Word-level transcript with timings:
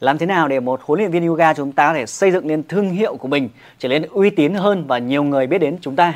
Làm 0.00 0.18
thế 0.18 0.26
nào 0.26 0.48
để 0.48 0.60
một 0.60 0.80
huấn 0.84 1.00
luyện 1.00 1.10
viên 1.10 1.26
yoga 1.26 1.54
chúng 1.54 1.72
ta 1.72 1.88
có 1.88 1.94
thể 1.94 2.06
xây 2.06 2.30
dựng 2.30 2.46
nên 2.46 2.62
thương 2.62 2.90
hiệu 2.90 3.16
của 3.16 3.28
mình 3.28 3.48
trở 3.78 3.88
nên 3.88 4.02
uy 4.02 4.30
tín 4.30 4.54
hơn 4.54 4.86
và 4.86 4.98
nhiều 4.98 5.22
người 5.22 5.46
biết 5.46 5.58
đến 5.58 5.78
chúng 5.80 5.96
ta? 5.96 6.14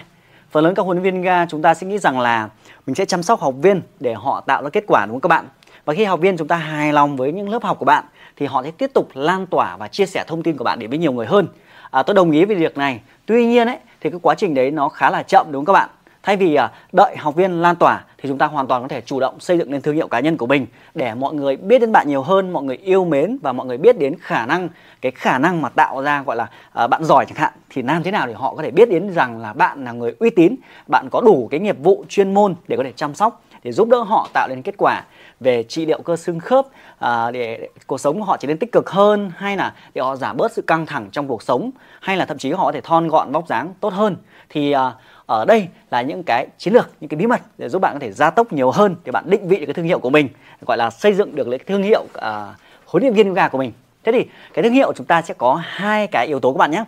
Phần 0.51 0.65
lớn 0.65 0.75
các 0.75 0.83
huấn 0.83 0.97
luyện 0.97 1.05
viên 1.05 1.23
yoga 1.23 1.47
chúng 1.47 1.63
ta 1.63 1.75
sẽ 1.75 1.87
nghĩ 1.87 1.99
rằng 1.99 2.21
là 2.21 2.49
mình 2.87 2.95
sẽ 2.95 3.05
chăm 3.05 3.23
sóc 3.23 3.41
học 3.41 3.55
viên 3.63 3.83
để 4.01 4.15
họ 4.15 4.41
tạo 4.41 4.63
ra 4.63 4.71
kết 4.71 4.85
quả 4.87 5.07
đúng 5.07 5.15
không 5.15 5.21
các 5.21 5.29
bạn? 5.29 5.49
Và 5.85 5.95
khi 5.95 6.05
học 6.05 6.21
viên 6.21 6.37
chúng 6.37 6.49
ta 6.49 6.57
hài 6.57 6.93
lòng 6.93 7.17
với 7.17 7.33
những 7.33 7.49
lớp 7.49 7.63
học 7.63 7.79
của 7.79 7.85
bạn 7.85 8.05
thì 8.37 8.47
họ 8.47 8.63
sẽ 8.63 8.71
tiếp 8.71 8.91
tục 8.95 9.09
lan 9.15 9.47
tỏa 9.47 9.77
và 9.77 9.89
chia 9.89 10.07
sẻ 10.07 10.25
thông 10.27 10.43
tin 10.43 10.57
của 10.57 10.65
bạn 10.65 10.79
đến 10.79 10.91
với 10.91 10.99
nhiều 10.99 11.13
người 11.13 11.27
hơn. 11.27 11.49
À, 11.91 12.03
tôi 12.03 12.15
đồng 12.15 12.31
ý 12.31 12.45
với 12.45 12.57
việc 12.57 12.77
này. 12.77 13.01
Tuy 13.27 13.47
nhiên 13.47 13.67
ấy 13.67 13.79
thì 14.01 14.11
cái 14.11 14.19
quá 14.23 14.35
trình 14.35 14.55
đấy 14.55 14.71
nó 14.71 14.89
khá 14.89 15.11
là 15.11 15.23
chậm 15.23 15.47
đúng 15.53 15.65
không 15.65 15.75
các 15.75 15.81
bạn? 15.81 15.89
Thay 16.25 16.37
vì 16.37 16.55
à, 16.55 16.71
đợi 16.93 17.17
học 17.17 17.35
viên 17.35 17.63
lan 17.63 17.77
tỏa 17.77 18.05
thì 18.19 18.29
chúng 18.29 18.39
ta 18.39 18.47
hoàn 18.47 18.67
toàn 18.67 18.83
có 18.83 18.89
thể 18.89 19.01
chủ 19.01 19.21
động 19.21 19.41
xây 19.41 19.59
dựng 19.59 19.71
nên 19.71 19.83
thương 19.83 19.95
hiệu 19.95 20.09
cá 20.09 20.21
nhân 20.21 20.37
của 20.37 20.47
mình 20.47 20.67
để 20.95 21.15
mọi 21.15 21.35
người 21.35 21.57
biết 21.57 21.79
đến 21.79 21.93
bạn 21.93 22.09
nhiều 22.09 22.23
hơn, 22.23 22.53
mọi 22.53 22.63
người 22.63 22.77
yêu 22.77 23.05
mến 23.05 23.39
và 23.43 23.53
mọi 23.53 23.67
người 23.67 23.79
biết 23.79 23.99
đến 23.99 24.15
khả 24.21 24.47
năng 24.47 24.69
cái 25.01 25.13
khả 25.15 25.39
năng 25.39 25.63
mà 25.63 25.69
tạo 25.69 26.03
ra 26.03 26.23
gọi 26.23 26.37
là 26.37 26.47
uh, 26.85 26.91
bạn 26.91 27.05
giỏi 27.05 27.27
chẳng 27.27 27.37
hạn. 27.37 27.53
Thì 27.71 27.83
làm 27.83 28.03
thế 28.03 28.11
nào 28.11 28.27
để 28.27 28.35
họ 28.35 28.55
có 28.55 28.63
thể 28.63 28.71
biết 28.71 28.91
đến 28.91 29.11
rằng 29.11 29.41
là 29.41 29.53
bạn 29.53 29.85
là 29.85 29.93
người 29.93 30.15
uy 30.19 30.31
tín, 30.31 30.57
bạn 30.87 31.09
có 31.11 31.21
đủ 31.21 31.49
cái 31.51 31.61
nghiệp 31.61 31.77
vụ 31.79 32.05
chuyên 32.09 32.35
môn 32.35 32.55
để 32.69 32.77
có 32.77 32.83
thể 32.83 32.93
chăm 32.97 33.15
sóc 33.15 33.43
để 33.63 33.73
giúp 33.73 33.89
đỡ 33.89 33.99
họ 33.99 34.29
tạo 34.33 34.49
nên 34.49 34.63
kết 34.63 34.75
quả 34.79 35.05
về 35.41 35.63
trị 35.63 35.87
liệu 35.87 36.03
cơ 36.03 36.17
xương 36.17 36.41
khớp 36.41 36.67
à, 36.99 37.31
để 37.31 37.69
cuộc 37.87 37.99
sống 37.99 38.19
của 38.19 38.25
họ 38.25 38.37
trở 38.37 38.49
nên 38.49 38.59
tích 38.59 38.73
cực 38.73 38.91
hơn 38.91 39.33
hay 39.37 39.57
là 39.57 39.75
để 39.95 40.03
họ 40.03 40.17
giảm 40.17 40.37
bớt 40.37 40.53
sự 40.53 40.63
căng 40.63 40.87
thẳng 40.87 41.09
trong 41.13 41.29
cuộc 41.29 41.43
sống 41.43 41.71
hay 42.01 42.17
là 42.17 42.27
thậm 42.27 42.39
chí 42.39 42.53
họ 42.53 42.65
có 42.65 42.73
thể 42.73 42.81
thon 42.81 43.09
gọn 43.09 43.33
vóc 43.33 43.49
dáng 43.49 43.75
tốt 43.81 43.93
hơn. 43.93 44.17
Thì 44.49 44.73
à, 44.73 44.93
ở 45.27 45.45
đây 45.45 45.69
là 45.91 46.03
những 46.03 46.23
cái 46.23 46.47
chiến 46.59 46.75
lược 46.75 46.91
những 47.01 47.09
cái 47.09 47.19
bí 47.19 47.27
mật 47.27 47.41
để 47.59 47.69
giúp 47.69 47.79
bạn 47.79 47.95
có 47.95 47.99
thể 47.99 48.13
gia 48.13 48.31
tốc 48.31 48.53
nhiều 48.53 48.71
hơn 48.71 48.97
để 49.05 49.13
bạn 49.13 49.25
định 49.27 49.49
vị 49.49 49.59
được 49.59 49.67
cái 49.67 49.75
thương 49.75 49.85
hiệu 49.85 49.99
của 49.99 50.11
mình 50.11 50.29
gọi 50.67 50.77
là 50.77 50.91
xây 50.91 51.13
dựng 51.13 51.37
được 51.37 51.47
cái 51.51 51.59
thương 51.59 51.83
hiệu 51.83 52.05
à, 52.15 52.55
huấn 52.87 53.03
luyện 53.03 53.15
viên 53.15 53.35
gà 53.35 53.49
của 53.49 53.59
mình. 53.59 53.73
Thế 54.05 54.13
thì 54.13 54.27
cái 54.55 54.63
thương 54.63 54.73
hiệu 54.73 54.93
chúng 54.93 55.07
ta 55.07 55.23
sẽ 55.23 55.35
có 55.35 55.63
hai 55.65 56.07
cái 56.07 56.27
yếu 56.27 56.41
tố 56.41 56.53
các 56.53 56.59
bạn 56.59 56.71
nhé. 56.71 56.85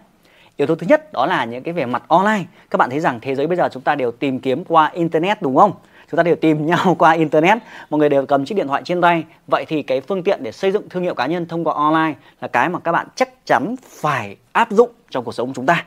Yếu 0.57 0.67
tố 0.67 0.75
thứ 0.75 0.87
nhất 0.87 1.13
đó 1.13 1.27
là 1.27 1.45
những 1.45 1.63
cái 1.63 1.75
về 1.75 1.87
mặt 1.87 2.03
online. 2.09 2.45
Các 2.71 2.77
bạn 2.77 2.91
thấy 2.91 3.01
rằng 3.01 3.19
thế 3.23 3.35
giới 3.35 3.47
bây 3.47 3.57
giờ 3.57 3.69
chúng 3.73 3.83
ta 3.83 3.95
đều 3.95 4.11
tìm 4.11 4.41
kiếm 4.41 4.65
qua 4.65 4.91
internet 4.95 5.43
đúng 5.43 5.57
không? 5.57 5.73
Chúng 6.11 6.17
ta 6.17 6.23
đều 6.23 6.37
tìm 6.37 6.67
nhau 6.71 6.97
qua 6.99 7.13
internet. 7.13 7.59
Mọi 7.91 7.99
người 7.99 8.09
đều 8.09 8.27
cầm 8.27 8.45
chiếc 8.45 8.55
điện 8.55 8.69
thoại 8.69 8.83
trên 8.85 9.01
tay. 9.01 9.25
Vậy 9.47 9.65
thì 9.69 9.83
cái 9.83 10.01
phương 10.01 10.23
tiện 10.23 10.43
để 10.43 10.53
xây 10.53 10.73
dựng 10.73 10.89
thương 10.89 11.03
hiệu 11.03 11.15
cá 11.15 11.27
nhân 11.27 11.47
thông 11.47 11.65
qua 11.65 11.75
online 11.75 12.15
là 12.41 12.49
cái 12.49 12.69
mà 12.69 12.79
các 12.79 12.93
bạn 12.93 13.07
chắc 13.15 13.47
chắn 13.47 13.75
phải 13.89 14.37
áp 14.53 14.71
dụng 14.71 14.91
trong 15.11 15.25
cuộc 15.25 15.33
sống 15.33 15.49
của 15.49 15.55
chúng 15.55 15.67
ta 15.67 15.85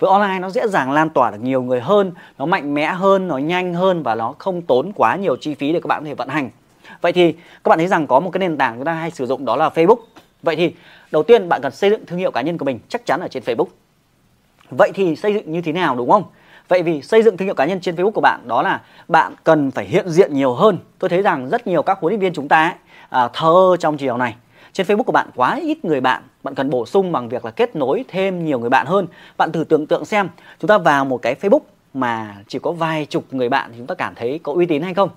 với 0.00 0.10
online 0.10 0.38
nó 0.38 0.50
dễ 0.50 0.68
dàng 0.68 0.92
lan 0.92 1.10
tỏa 1.10 1.30
được 1.30 1.40
nhiều 1.40 1.62
người 1.62 1.80
hơn 1.80 2.12
nó 2.38 2.46
mạnh 2.46 2.74
mẽ 2.74 2.86
hơn 2.86 3.28
nó 3.28 3.38
nhanh 3.38 3.74
hơn 3.74 4.02
và 4.02 4.14
nó 4.14 4.34
không 4.38 4.62
tốn 4.62 4.92
quá 4.94 5.16
nhiều 5.16 5.36
chi 5.36 5.54
phí 5.54 5.72
để 5.72 5.80
các 5.80 5.86
bạn 5.86 6.02
có 6.02 6.06
thể 6.06 6.14
vận 6.14 6.28
hành 6.28 6.50
vậy 7.00 7.12
thì 7.12 7.32
các 7.32 7.68
bạn 7.68 7.78
thấy 7.78 7.88
rằng 7.88 8.06
có 8.06 8.20
một 8.20 8.30
cái 8.30 8.38
nền 8.38 8.56
tảng 8.56 8.74
chúng 8.76 8.84
ta 8.84 8.92
hay 8.92 9.10
sử 9.10 9.26
dụng 9.26 9.44
đó 9.44 9.56
là 9.56 9.68
Facebook 9.68 9.98
vậy 10.42 10.56
thì 10.56 10.74
đầu 11.12 11.22
tiên 11.22 11.48
bạn 11.48 11.60
cần 11.62 11.72
xây 11.72 11.90
dựng 11.90 12.06
thương 12.06 12.18
hiệu 12.18 12.30
cá 12.30 12.40
nhân 12.40 12.58
của 12.58 12.64
mình 12.64 12.78
chắc 12.88 13.06
chắn 13.06 13.20
ở 13.20 13.28
trên 13.28 13.42
Facebook 13.42 13.68
vậy 14.70 14.90
thì 14.94 15.16
xây 15.16 15.34
dựng 15.34 15.52
như 15.52 15.62
thế 15.62 15.72
nào 15.72 15.96
đúng 15.96 16.10
không 16.10 16.24
Vậy 16.70 16.82
vì 16.82 17.02
xây 17.02 17.22
dựng 17.22 17.36
thương 17.36 17.46
hiệu 17.46 17.54
cá 17.54 17.64
nhân 17.64 17.80
trên 17.80 17.94
Facebook 17.96 18.10
của 18.10 18.20
bạn 18.20 18.48
đó 18.48 18.62
là 18.62 18.80
bạn 19.08 19.34
cần 19.44 19.70
phải 19.70 19.84
hiện 19.84 20.08
diện 20.08 20.34
nhiều 20.34 20.54
hơn. 20.54 20.78
Tôi 20.98 21.08
thấy 21.08 21.22
rằng 21.22 21.48
rất 21.48 21.66
nhiều 21.66 21.82
các 21.82 21.98
huấn 22.00 22.10
luyện 22.10 22.20
viên 22.20 22.32
chúng 22.32 22.48
ta 22.48 22.62
ấy, 22.62 22.74
à, 23.08 23.28
thơ 23.32 23.76
trong 23.80 23.96
chiều 23.96 24.16
này. 24.16 24.34
Trên 24.72 24.86
Facebook 24.86 25.02
của 25.02 25.12
bạn 25.12 25.30
quá 25.36 25.60
ít 25.62 25.84
người 25.84 26.00
bạn, 26.00 26.22
bạn 26.42 26.54
cần 26.54 26.70
bổ 26.70 26.86
sung 26.86 27.12
bằng 27.12 27.28
việc 27.28 27.44
là 27.44 27.50
kết 27.50 27.76
nối 27.76 28.04
thêm 28.08 28.44
nhiều 28.44 28.58
người 28.58 28.70
bạn 28.70 28.86
hơn. 28.86 29.06
Bạn 29.36 29.52
thử 29.52 29.64
tưởng 29.64 29.86
tượng 29.86 30.04
xem, 30.04 30.28
chúng 30.58 30.68
ta 30.68 30.78
vào 30.78 31.04
một 31.04 31.22
cái 31.22 31.34
Facebook 31.40 31.60
mà 31.94 32.36
chỉ 32.48 32.58
có 32.58 32.72
vài 32.72 33.06
chục 33.06 33.24
người 33.30 33.48
bạn 33.48 33.70
thì 33.72 33.78
chúng 33.78 33.86
ta 33.86 33.94
cảm 33.94 34.14
thấy 34.14 34.40
có 34.42 34.52
uy 34.52 34.66
tín 34.66 34.82
hay 34.82 34.94
không? 34.94 35.08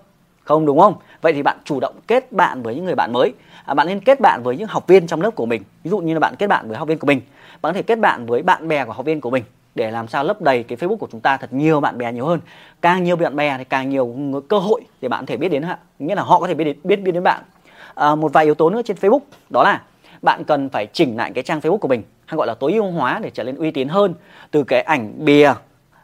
Không 0.43 0.65
đúng 0.65 0.79
không? 0.79 0.95
Vậy 1.21 1.33
thì 1.33 1.43
bạn 1.43 1.57
chủ 1.65 1.79
động 1.79 1.95
kết 2.07 2.31
bạn 2.31 2.63
với 2.63 2.75
những 2.75 2.85
người 2.85 2.95
bạn 2.95 3.13
mới. 3.13 3.33
À, 3.65 3.73
bạn 3.73 3.87
nên 3.87 3.99
kết 3.99 4.19
bạn 4.19 4.43
với 4.43 4.57
những 4.57 4.67
học 4.67 4.87
viên 4.87 5.07
trong 5.07 5.21
lớp 5.21 5.31
của 5.31 5.45
mình. 5.45 5.63
Ví 5.83 5.91
dụ 5.91 5.97
như 5.97 6.13
là 6.13 6.19
bạn 6.19 6.35
kết 6.39 6.47
bạn 6.47 6.67
với 6.67 6.77
học 6.77 6.87
viên 6.87 6.97
của 6.97 7.07
mình. 7.07 7.21
Bạn 7.61 7.73
có 7.73 7.77
thể 7.77 7.81
kết 7.81 7.99
bạn 7.99 8.25
với 8.25 8.41
bạn 8.41 8.67
bè 8.67 8.85
của 8.85 8.91
học 8.91 9.05
viên 9.05 9.21
của 9.21 9.29
mình 9.29 9.43
để 9.75 9.91
làm 9.91 10.07
sao 10.07 10.23
lấp 10.23 10.41
đầy 10.41 10.63
cái 10.63 10.77
Facebook 10.77 10.97
của 10.97 11.07
chúng 11.11 11.21
ta 11.21 11.37
thật 11.37 11.53
nhiều 11.53 11.79
bạn 11.79 11.97
bè 11.97 12.13
nhiều 12.13 12.25
hơn 12.25 12.39
càng 12.81 13.03
nhiều 13.03 13.15
bạn 13.15 13.35
bè 13.35 13.57
thì 13.57 13.63
càng 13.63 13.89
nhiều 13.89 14.15
cơ 14.49 14.59
hội 14.59 14.81
để 15.01 15.09
bạn 15.09 15.21
có 15.21 15.25
thể 15.25 15.37
biết 15.37 15.49
đến 15.49 15.65
nghĩa 15.99 16.15
là 16.15 16.21
họ 16.21 16.39
có 16.39 16.47
thể 16.47 16.53
biết 16.53 16.63
đến, 16.63 16.77
biết 16.83 16.95
biết 16.95 17.11
đến 17.11 17.23
bạn 17.23 17.43
à, 17.95 18.15
một 18.15 18.33
vài 18.33 18.45
yếu 18.45 18.55
tố 18.55 18.69
nữa 18.69 18.81
trên 18.85 18.97
Facebook. 18.97 19.19
Đó 19.49 19.63
là 19.63 19.81
bạn 20.21 20.43
cần 20.43 20.69
phải 20.69 20.87
chỉnh 20.93 21.17
lại 21.17 21.31
cái 21.35 21.43
trang 21.43 21.59
Facebook 21.59 21.77
của 21.77 21.87
mình 21.87 22.03
hay 22.25 22.37
gọi 22.37 22.47
là 22.47 22.53
tối 22.53 22.73
ưu 22.73 22.91
hóa 22.91 23.19
để 23.23 23.29
trở 23.29 23.43
nên 23.43 23.55
uy 23.55 23.71
tín 23.71 23.87
hơn. 23.87 24.13
Từ 24.51 24.63
cái 24.63 24.81
ảnh 24.81 25.13
bìa 25.17 25.53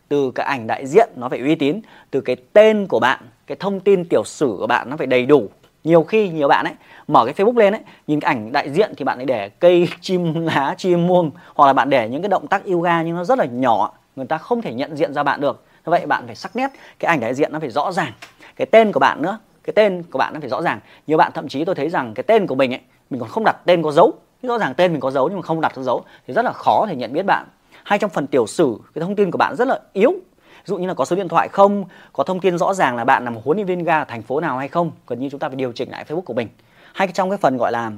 từ 0.10 0.32
cái 0.32 0.46
ảnh 0.46 0.68
đại 0.68 0.86
diện 0.86 1.10
nó 1.16 1.30
phải 1.30 1.40
uy 1.40 1.56
tín 1.56 1.82
từ 2.12 2.22
cái 2.22 2.36
tên 2.54 2.88
của 2.88 3.00
bạn 3.00 3.20
cái 3.48 3.58
thông 3.60 3.80
tin 3.80 4.06
tiểu 4.06 4.24
sử 4.26 4.56
của 4.60 4.68
bạn 4.68 4.90
nó 4.90 4.98
phải 4.98 5.08
đầy 5.08 5.26
đủ. 5.26 5.50
Nhiều 5.84 6.04
khi 6.04 6.30
nhiều 6.30 6.48
bạn 6.48 6.66
ấy 6.66 6.74
mở 7.08 7.26
cái 7.26 7.34
Facebook 7.34 7.58
lên 7.58 7.74
ấy 7.74 7.82
nhìn 8.08 8.20
cái 8.20 8.34
ảnh 8.36 8.52
đại 8.52 8.70
diện 8.70 8.94
thì 8.98 9.06
bạn 9.06 9.20
ấy 9.20 9.26
để 9.26 9.50
cây 9.50 9.88
chim 10.02 10.46
lá 10.46 10.76
chim 10.78 11.08
muông 11.08 11.32
hoặc 11.56 11.68
là 11.68 11.74
bạn 11.74 11.90
để 11.90 12.10
những 12.10 12.22
cái 12.22 12.30
động 12.30 12.48
tác 12.48 12.66
yoga 12.66 13.02
nhưng 13.02 13.16
nó 13.16 13.24
rất 13.24 13.40
là 13.40 13.46
nhỏ 13.46 13.92
người 14.16 14.26
ta 14.26 14.38
không 14.38 14.62
thể 14.62 14.74
nhận 14.74 14.96
diện 14.98 15.14
ra 15.14 15.24
bạn 15.24 15.42
được. 15.42 15.64
Vậy 15.84 16.06
bạn 16.06 16.24
phải 16.26 16.36
sắc 16.36 16.56
nét 16.56 16.68
cái 17.00 17.10
ảnh 17.10 17.20
đại 17.20 17.34
diện 17.34 17.54
nó 17.54 17.60
phải 17.60 17.70
rõ 17.70 17.92
ràng. 17.92 18.12
Cái 18.56 18.66
tên 18.66 18.92
của 18.92 19.00
bạn 19.00 19.22
nữa 19.22 19.40
cái 19.64 19.74
tên 19.76 20.04
của 20.04 20.20
bạn 20.20 20.34
nó 20.34 20.40
phải 20.40 20.50
rõ 20.50 20.62
ràng. 20.62 20.80
Nhiều 21.08 21.18
bạn 21.18 21.32
thậm 21.36 21.48
chí 21.48 21.66
tôi 21.66 21.76
thấy 21.76 21.90
rằng 21.90 22.14
cái 22.14 22.24
tên 22.24 22.48
của 22.48 22.56
mình 22.56 22.74
ấy 22.74 22.82
mình 23.10 23.20
còn 23.20 23.30
không 23.30 23.44
đặt 23.44 23.58
tên 23.66 23.84
có 23.84 23.92
dấu. 23.92 24.14
Rõ 24.44 24.58
ràng 24.58 24.74
tên 24.74 24.92
mình 24.92 25.02
có 25.02 25.12
dấu 25.12 25.28
nhưng 25.28 25.38
mà 25.38 25.42
không 25.42 25.62
đặt 25.62 25.72
có 25.76 25.84
dấu 25.84 26.04
thì 26.28 26.34
rất 26.34 26.46
là 26.46 26.52
khó 26.52 26.86
để 26.90 26.96
nhận 26.96 27.14
biết 27.14 27.24
bạn. 27.24 27.48
Hay 27.84 28.00
trong 28.00 28.10
phần 28.10 28.28
tiểu 28.28 28.48
sử 28.48 28.78
cái 28.96 29.02
thông 29.02 29.16
tin 29.16 29.32
của 29.32 29.38
bạn 29.38 29.56
rất 29.56 29.68
là 29.68 29.80
yếu. 29.94 30.12
Ví 30.12 30.66
dụ 30.66 30.78
như 30.78 30.88
là 30.88 30.94
có 30.94 31.06
số 31.06 31.16
điện 31.16 31.28
thoại 31.28 31.48
không 31.48 31.86
có 32.14 32.24
thông 32.24 32.40
tin 32.40 32.58
rõ 32.58 32.74
ràng 32.74 32.96
là 32.96 33.04
bạn 33.06 33.24
là 33.24 33.30
một 33.30 33.42
huấn 33.46 33.58
luyện 33.58 33.68
viên 33.68 33.84
ga 33.84 34.04
thành 34.04 34.22
phố 34.22 34.40
nào 34.40 34.58
hay 34.58 34.68
không 34.68 34.92
gần 35.08 35.20
như 35.20 35.30
chúng 35.30 35.40
ta 35.40 35.50
phải 35.50 35.56
điều 35.56 35.72
chỉnh 35.72 35.92
lại 35.92 36.06
facebook 36.08 36.22
của 36.22 36.34
mình. 36.34 36.48
Hay 36.94 37.08
trong 37.08 37.30
cái 37.30 37.38
phần 37.38 37.58
gọi 37.58 37.72
là 37.72 37.92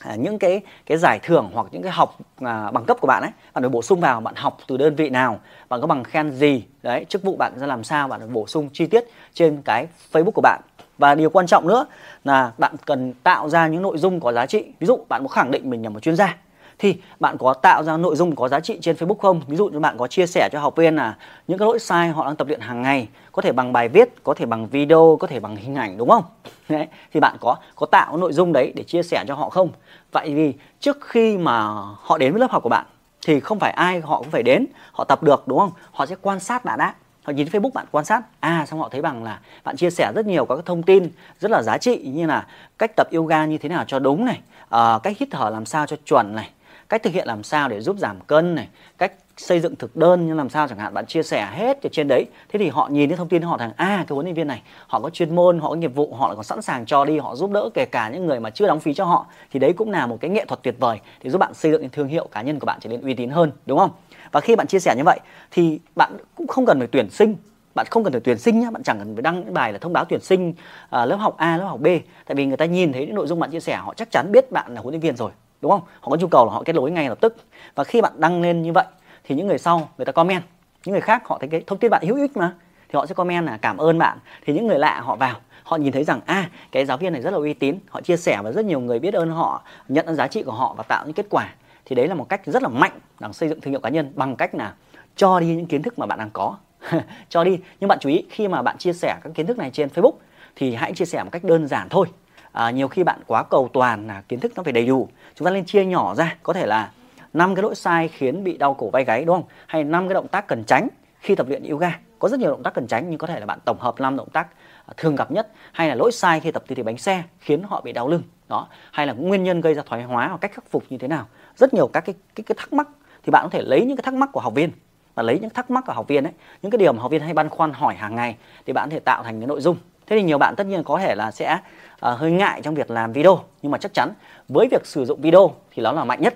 à, 0.00 0.14
những 0.14 0.38
cái 0.38 0.60
cái 0.86 0.98
giải 0.98 1.18
thưởng 1.22 1.50
hoặc 1.54 1.66
những 1.70 1.82
cái 1.82 1.92
học 1.92 2.18
à, 2.40 2.70
bằng 2.70 2.84
cấp 2.84 2.96
của 3.00 3.06
bạn 3.06 3.22
ấy 3.22 3.30
bạn 3.54 3.62
phải 3.62 3.68
bổ 3.68 3.82
sung 3.82 4.00
vào 4.00 4.20
bạn 4.20 4.34
học 4.36 4.58
từ 4.66 4.76
đơn 4.76 4.94
vị 4.94 5.08
nào 5.08 5.40
bạn 5.68 5.80
có 5.80 5.86
bằng 5.86 6.04
khen 6.04 6.30
gì 6.30 6.64
đấy 6.82 7.06
chức 7.08 7.22
vụ 7.22 7.36
bạn 7.36 7.52
ra 7.56 7.66
làm 7.66 7.84
sao 7.84 8.08
bạn 8.08 8.20
được 8.20 8.30
bổ 8.32 8.46
sung 8.46 8.68
chi 8.72 8.86
tiết 8.86 9.04
trên 9.34 9.62
cái 9.62 9.86
facebook 10.12 10.30
của 10.30 10.42
bạn 10.42 10.60
và 11.00 11.14
điều 11.14 11.30
quan 11.30 11.46
trọng 11.46 11.66
nữa 11.66 11.86
là 12.24 12.52
bạn 12.58 12.74
cần 12.86 13.12
tạo 13.22 13.48
ra 13.48 13.68
những 13.68 13.82
nội 13.82 13.98
dung 13.98 14.20
có 14.20 14.32
giá 14.32 14.46
trị 14.46 14.64
ví 14.80 14.86
dụ 14.86 14.98
bạn 15.08 15.22
muốn 15.22 15.32
khẳng 15.32 15.50
định 15.50 15.70
mình 15.70 15.82
là 15.82 15.90
một 15.90 16.00
chuyên 16.00 16.16
gia 16.16 16.36
thì 16.78 16.96
bạn 17.20 17.38
có 17.38 17.54
tạo 17.54 17.82
ra 17.82 17.96
nội 17.96 18.16
dung 18.16 18.36
có 18.36 18.48
giá 18.48 18.60
trị 18.60 18.78
trên 18.82 18.96
Facebook 18.96 19.14
không? 19.14 19.40
Ví 19.46 19.56
dụ 19.56 19.68
như 19.68 19.80
bạn 19.80 19.98
có 19.98 20.06
chia 20.06 20.26
sẻ 20.26 20.48
cho 20.52 20.60
học 20.60 20.76
viên 20.76 20.96
là 20.96 21.16
những 21.48 21.58
cái 21.58 21.66
lỗi 21.66 21.78
sai 21.78 22.08
họ 22.08 22.24
đang 22.24 22.36
tập 22.36 22.46
luyện 22.46 22.60
hàng 22.60 22.82
ngày, 22.82 23.08
có 23.32 23.42
thể 23.42 23.52
bằng 23.52 23.72
bài 23.72 23.88
viết, 23.88 24.24
có 24.24 24.34
thể 24.34 24.46
bằng 24.46 24.66
video, 24.66 25.16
có 25.20 25.26
thể 25.26 25.40
bằng 25.40 25.56
hình 25.56 25.74
ảnh 25.74 25.98
đúng 25.98 26.08
không? 26.08 26.24
Đấy, 26.68 26.86
thì 27.12 27.20
bạn 27.20 27.36
có 27.40 27.56
có 27.76 27.86
tạo 27.86 28.16
nội 28.16 28.32
dung 28.32 28.52
đấy 28.52 28.72
để 28.76 28.82
chia 28.82 29.02
sẻ 29.02 29.24
cho 29.28 29.34
họ 29.34 29.50
không? 29.50 29.68
Vậy 30.12 30.34
vì 30.34 30.54
trước 30.80 30.98
khi 31.00 31.38
mà 31.38 31.66
họ 31.96 32.18
đến 32.18 32.32
với 32.32 32.40
lớp 32.40 32.50
học 32.50 32.62
của 32.62 32.68
bạn 32.68 32.86
thì 33.26 33.40
không 33.40 33.58
phải 33.58 33.70
ai 33.70 34.00
họ 34.00 34.18
cũng 34.18 34.30
phải 34.30 34.42
đến, 34.42 34.66
họ 34.92 35.04
tập 35.04 35.22
được 35.22 35.48
đúng 35.48 35.58
không? 35.58 35.72
Họ 35.92 36.06
sẽ 36.06 36.16
quan 36.22 36.40
sát 36.40 36.64
bạn 36.64 36.78
đã 36.78 36.94
họ 37.30 37.34
nhìn 37.36 37.46
Facebook 37.46 37.72
bạn 37.72 37.86
quan 37.90 38.04
sát. 38.04 38.22
À 38.40 38.66
xong 38.66 38.80
họ 38.80 38.88
thấy 38.88 39.02
bằng 39.02 39.24
là 39.24 39.40
bạn 39.64 39.76
chia 39.76 39.90
sẻ 39.90 40.12
rất 40.14 40.26
nhiều 40.26 40.44
các 40.44 40.58
thông 40.66 40.82
tin 40.82 41.10
rất 41.40 41.50
là 41.50 41.62
giá 41.62 41.78
trị 41.78 41.96
như 41.96 42.26
là 42.26 42.46
cách 42.78 42.90
tập 42.96 43.08
yoga 43.12 43.46
như 43.46 43.58
thế 43.58 43.68
nào 43.68 43.84
cho 43.86 43.98
đúng 43.98 44.24
này 44.24 44.40
à, 44.68 44.98
cách 45.02 45.18
hít 45.18 45.28
thở 45.30 45.50
làm 45.50 45.66
sao 45.66 45.86
cho 45.86 45.96
chuẩn 46.04 46.34
này 46.34 46.50
cách 46.88 47.02
thực 47.02 47.12
hiện 47.12 47.26
làm 47.26 47.42
sao 47.42 47.68
để 47.68 47.80
giúp 47.80 47.96
giảm 47.98 48.20
cân 48.20 48.54
này 48.54 48.68
cách 48.98 49.12
xây 49.36 49.60
dựng 49.60 49.76
thực 49.76 49.96
đơn 49.96 50.26
như 50.26 50.34
làm 50.34 50.48
sao 50.48 50.68
chẳng 50.68 50.78
hạn 50.78 50.94
bạn 50.94 51.06
chia 51.06 51.22
sẻ 51.22 51.48
hết 51.52 51.82
ở 51.82 51.88
trên 51.92 52.08
đấy. 52.08 52.24
Thế 52.48 52.58
thì 52.58 52.68
họ 52.68 52.88
nhìn 52.92 53.08
thấy 53.08 53.16
thông 53.16 53.28
tin 53.28 53.42
họ 53.42 53.58
thằng 53.58 53.72
à 53.76 54.04
cái 54.08 54.14
huấn 54.14 54.26
luyện 54.26 54.34
viên 54.34 54.46
này 54.46 54.62
họ 54.86 55.00
có 55.00 55.10
chuyên 55.10 55.34
môn 55.34 55.58
họ 55.58 55.68
có 55.68 55.74
nghiệp 55.74 55.94
vụ 55.94 56.14
họ 56.14 56.28
lại 56.28 56.36
còn 56.36 56.44
sẵn 56.44 56.62
sàng 56.62 56.86
cho 56.86 57.04
đi 57.04 57.18
họ 57.18 57.36
giúp 57.36 57.50
đỡ 57.50 57.70
kể 57.74 57.84
cả 57.84 58.08
những 58.08 58.26
người 58.26 58.40
mà 58.40 58.50
chưa 58.50 58.66
đóng 58.66 58.80
phí 58.80 58.94
cho 58.94 59.04
họ 59.04 59.26
thì 59.50 59.60
đấy 59.60 59.72
cũng 59.72 59.90
là 59.90 60.06
một 60.06 60.18
cái 60.20 60.30
nghệ 60.30 60.44
thuật 60.44 60.62
tuyệt 60.62 60.74
vời 60.78 61.00
để 61.22 61.30
giúp 61.30 61.38
bạn 61.38 61.54
xây 61.54 61.72
dựng 61.72 61.88
thương 61.88 62.08
hiệu 62.08 62.28
cá 62.32 62.42
nhân 62.42 62.58
của 62.58 62.66
bạn 62.66 62.78
trở 62.80 62.90
nên 62.90 63.00
uy 63.00 63.14
tín 63.14 63.30
hơn 63.30 63.52
đúng 63.66 63.78
không? 63.78 63.90
Và 64.32 64.40
khi 64.40 64.56
bạn 64.56 64.66
chia 64.66 64.78
sẻ 64.78 64.94
như 64.96 65.02
vậy 65.04 65.20
thì 65.50 65.80
bạn 65.96 66.16
cũng 66.34 66.46
không 66.46 66.66
cần 66.66 66.78
phải 66.78 66.88
tuyển 66.92 67.10
sinh. 67.10 67.36
Bạn 67.74 67.86
không 67.90 68.04
cần 68.04 68.12
phải 68.12 68.20
tuyển 68.20 68.38
sinh 68.38 68.60
nhé 68.60 68.68
bạn 68.72 68.82
chẳng 68.82 68.98
cần 68.98 69.14
phải 69.14 69.22
đăng 69.22 69.54
bài 69.54 69.72
là 69.72 69.78
thông 69.78 69.92
báo 69.92 70.04
tuyển 70.04 70.20
sinh 70.20 70.50
uh, 70.50 70.54
lớp 70.90 71.16
học 71.16 71.34
A 71.36 71.56
lớp 71.56 71.64
học 71.64 71.80
B. 71.80 71.86
Tại 72.26 72.34
vì 72.34 72.46
người 72.46 72.56
ta 72.56 72.64
nhìn 72.64 72.92
thấy 72.92 73.06
những 73.06 73.14
nội 73.14 73.26
dung 73.26 73.40
bạn 73.40 73.50
chia 73.50 73.60
sẻ 73.60 73.76
họ 73.76 73.94
chắc 73.94 74.10
chắn 74.10 74.32
biết 74.32 74.52
bạn 74.52 74.74
là 74.74 74.80
huấn 74.80 74.92
luyện 74.92 75.00
viên 75.00 75.16
rồi 75.16 75.30
đúng 75.60 75.70
không? 75.70 75.80
Họ 76.00 76.10
có 76.10 76.16
nhu 76.16 76.26
cầu 76.26 76.46
là 76.46 76.52
họ 76.52 76.62
kết 76.62 76.72
nối 76.72 76.90
ngay 76.90 77.08
lập 77.08 77.18
tức. 77.20 77.36
Và 77.74 77.84
khi 77.84 78.00
bạn 78.00 78.12
đăng 78.16 78.42
lên 78.42 78.62
như 78.62 78.72
vậy 78.72 78.84
thì 79.24 79.34
những 79.34 79.46
người 79.46 79.58
sau 79.58 79.88
người 79.98 80.04
ta 80.04 80.12
comment. 80.12 80.42
Những 80.84 80.92
người 80.92 81.00
khác 81.00 81.22
họ 81.26 81.38
thấy 81.40 81.48
cái 81.48 81.62
thông 81.66 81.78
tin 81.78 81.90
bạn 81.90 82.02
hữu 82.06 82.16
ích 82.16 82.36
mà 82.36 82.54
thì 82.88 82.96
họ 82.96 83.06
sẽ 83.06 83.14
comment 83.14 83.46
là 83.46 83.56
cảm 83.56 83.76
ơn 83.76 83.98
bạn. 83.98 84.18
Thì 84.46 84.52
những 84.52 84.66
người 84.66 84.78
lạ 84.78 85.00
họ 85.00 85.16
vào 85.16 85.36
họ 85.62 85.76
nhìn 85.76 85.92
thấy 85.92 86.04
rằng 86.04 86.20
a 86.26 86.34
à, 86.34 86.50
cái 86.72 86.84
giáo 86.86 86.96
viên 86.96 87.12
này 87.12 87.22
rất 87.22 87.30
là 87.30 87.36
uy 87.36 87.54
tín. 87.54 87.78
Họ 87.88 88.00
chia 88.00 88.16
sẻ 88.16 88.40
và 88.44 88.52
rất 88.52 88.64
nhiều 88.64 88.80
người 88.80 88.98
biết 88.98 89.14
ơn 89.14 89.30
họ 89.30 89.62
nhận 89.88 90.14
giá 90.14 90.26
trị 90.26 90.42
của 90.42 90.52
họ 90.52 90.74
và 90.76 90.82
tạo 90.82 91.04
những 91.06 91.14
kết 91.14 91.26
quả 91.30 91.54
thì 91.90 91.96
đấy 91.96 92.08
là 92.08 92.14
một 92.14 92.28
cách 92.28 92.40
rất 92.46 92.62
là 92.62 92.68
mạnh 92.68 92.98
để 93.20 93.28
xây 93.32 93.48
dựng 93.48 93.60
thương 93.60 93.72
hiệu 93.72 93.80
cá 93.80 93.88
nhân 93.88 94.12
bằng 94.14 94.36
cách 94.36 94.54
là 94.54 94.74
cho 95.16 95.40
đi 95.40 95.46
những 95.46 95.66
kiến 95.66 95.82
thức 95.82 95.98
mà 95.98 96.06
bạn 96.06 96.18
đang 96.18 96.30
có. 96.32 96.56
Cho 97.28 97.44
đi. 97.44 97.58
Nhưng 97.80 97.88
bạn 97.88 97.98
chú 98.00 98.08
ý 98.08 98.26
khi 98.30 98.48
mà 98.48 98.62
bạn 98.62 98.78
chia 98.78 98.92
sẻ 98.92 99.16
các 99.22 99.32
kiến 99.34 99.46
thức 99.46 99.58
này 99.58 99.70
trên 99.70 99.88
Facebook 99.88 100.12
thì 100.56 100.74
hãy 100.74 100.92
chia 100.92 101.04
sẻ 101.04 101.22
một 101.22 101.30
cách 101.32 101.44
đơn 101.44 101.68
giản 101.68 101.88
thôi. 101.88 102.06
À, 102.52 102.70
nhiều 102.70 102.88
khi 102.88 103.04
bạn 103.04 103.20
quá 103.26 103.42
cầu 103.42 103.68
toàn 103.72 104.06
là 104.06 104.22
kiến 104.28 104.40
thức 104.40 104.52
nó 104.56 104.62
phải 104.62 104.72
đầy 104.72 104.86
đủ. 104.86 105.08
Chúng 105.34 105.44
ta 105.44 105.50
nên 105.50 105.64
chia 105.64 105.84
nhỏ 105.84 106.14
ra 106.14 106.36
có 106.42 106.52
thể 106.52 106.66
là 106.66 106.90
năm 107.32 107.54
cái 107.54 107.62
lỗi 107.62 107.74
sai 107.74 108.08
khiến 108.08 108.44
bị 108.44 108.56
đau 108.56 108.74
cổ 108.74 108.90
vai 108.90 109.04
gáy 109.04 109.24
đúng 109.24 109.36
không? 109.36 109.48
Hay 109.66 109.84
năm 109.84 110.08
cái 110.08 110.14
động 110.14 110.28
tác 110.28 110.46
cần 110.46 110.64
tránh 110.64 110.88
khi 111.20 111.34
tập 111.34 111.46
luyện 111.48 111.64
yoga. 111.64 111.98
Có 112.18 112.28
rất 112.28 112.40
nhiều 112.40 112.50
động 112.50 112.62
tác 112.62 112.74
cần 112.74 112.86
tránh 112.86 113.10
nhưng 113.10 113.18
có 113.18 113.26
thể 113.26 113.40
là 113.40 113.46
bạn 113.46 113.58
tổng 113.64 113.78
hợp 113.80 114.00
năm 114.00 114.16
động 114.16 114.30
tác 114.30 114.46
à, 114.86 114.94
thường 114.96 115.16
gặp 115.16 115.30
nhất. 115.30 115.48
Hay 115.72 115.88
là 115.88 115.94
lỗi 115.94 116.12
sai 116.12 116.40
khi 116.40 116.50
tập 116.50 116.64
tư 116.68 116.74
thế 116.74 116.82
bánh 116.82 116.98
xe 116.98 117.22
khiến 117.38 117.62
họ 117.62 117.80
bị 117.80 117.92
đau 117.92 118.08
lưng 118.08 118.22
đó. 118.48 118.68
Hay 118.92 119.06
là 119.06 119.12
nguyên 119.12 119.42
nhân 119.42 119.60
gây 119.60 119.74
ra 119.74 119.82
thoái 119.86 120.02
hóa 120.02 120.28
hoặc 120.28 120.40
cách 120.40 120.52
khắc 120.52 120.70
phục 120.70 120.84
như 120.90 120.98
thế 120.98 121.08
nào 121.08 121.26
rất 121.56 121.74
nhiều 121.74 121.86
các 121.86 122.00
cái 122.00 122.14
cái, 122.34 122.44
cái 122.44 122.54
thắc 122.58 122.72
mắc 122.72 122.88
thì 123.22 123.30
bạn 123.30 123.44
có 123.44 123.50
thể 123.50 123.62
lấy 123.62 123.84
những 123.84 123.96
cái 123.96 124.02
thắc 124.02 124.14
mắc 124.14 124.30
của 124.32 124.40
học 124.40 124.54
viên. 124.54 124.70
Và 125.14 125.22
lấy 125.22 125.38
những 125.38 125.50
thắc 125.50 125.70
mắc 125.70 125.84
của 125.86 125.92
học 125.92 126.08
viên 126.08 126.24
ấy 126.24 126.32
những 126.62 126.70
cái 126.70 126.78
điều 126.78 126.92
mà 126.92 127.02
học 127.02 127.10
viên 127.10 127.22
hay 127.22 127.34
băn 127.34 127.48
khoăn 127.48 127.72
hỏi 127.72 127.94
hàng 127.94 128.16
ngày 128.16 128.36
thì 128.66 128.72
bạn 128.72 128.88
có 128.88 128.92
thể 128.92 129.00
tạo 129.00 129.22
thành 129.22 129.40
cái 129.40 129.46
nội 129.46 129.60
dung. 129.60 129.76
Thế 130.06 130.16
thì 130.16 130.22
nhiều 130.22 130.38
bạn 130.38 130.54
tất 130.56 130.66
nhiên 130.66 130.84
có 130.84 130.98
thể 130.98 131.14
là 131.14 131.30
sẽ 131.30 131.58
uh, 131.92 132.18
hơi 132.18 132.30
ngại 132.30 132.60
trong 132.62 132.74
việc 132.74 132.90
làm 132.90 133.12
video 133.12 133.40
nhưng 133.62 133.72
mà 133.72 133.78
chắc 133.78 133.94
chắn 133.94 134.12
với 134.48 134.68
việc 134.70 134.86
sử 134.86 135.04
dụng 135.04 135.20
video 135.20 135.54
thì 135.70 135.82
nó 135.82 135.92
là 135.92 136.04
mạnh 136.04 136.22
nhất. 136.22 136.34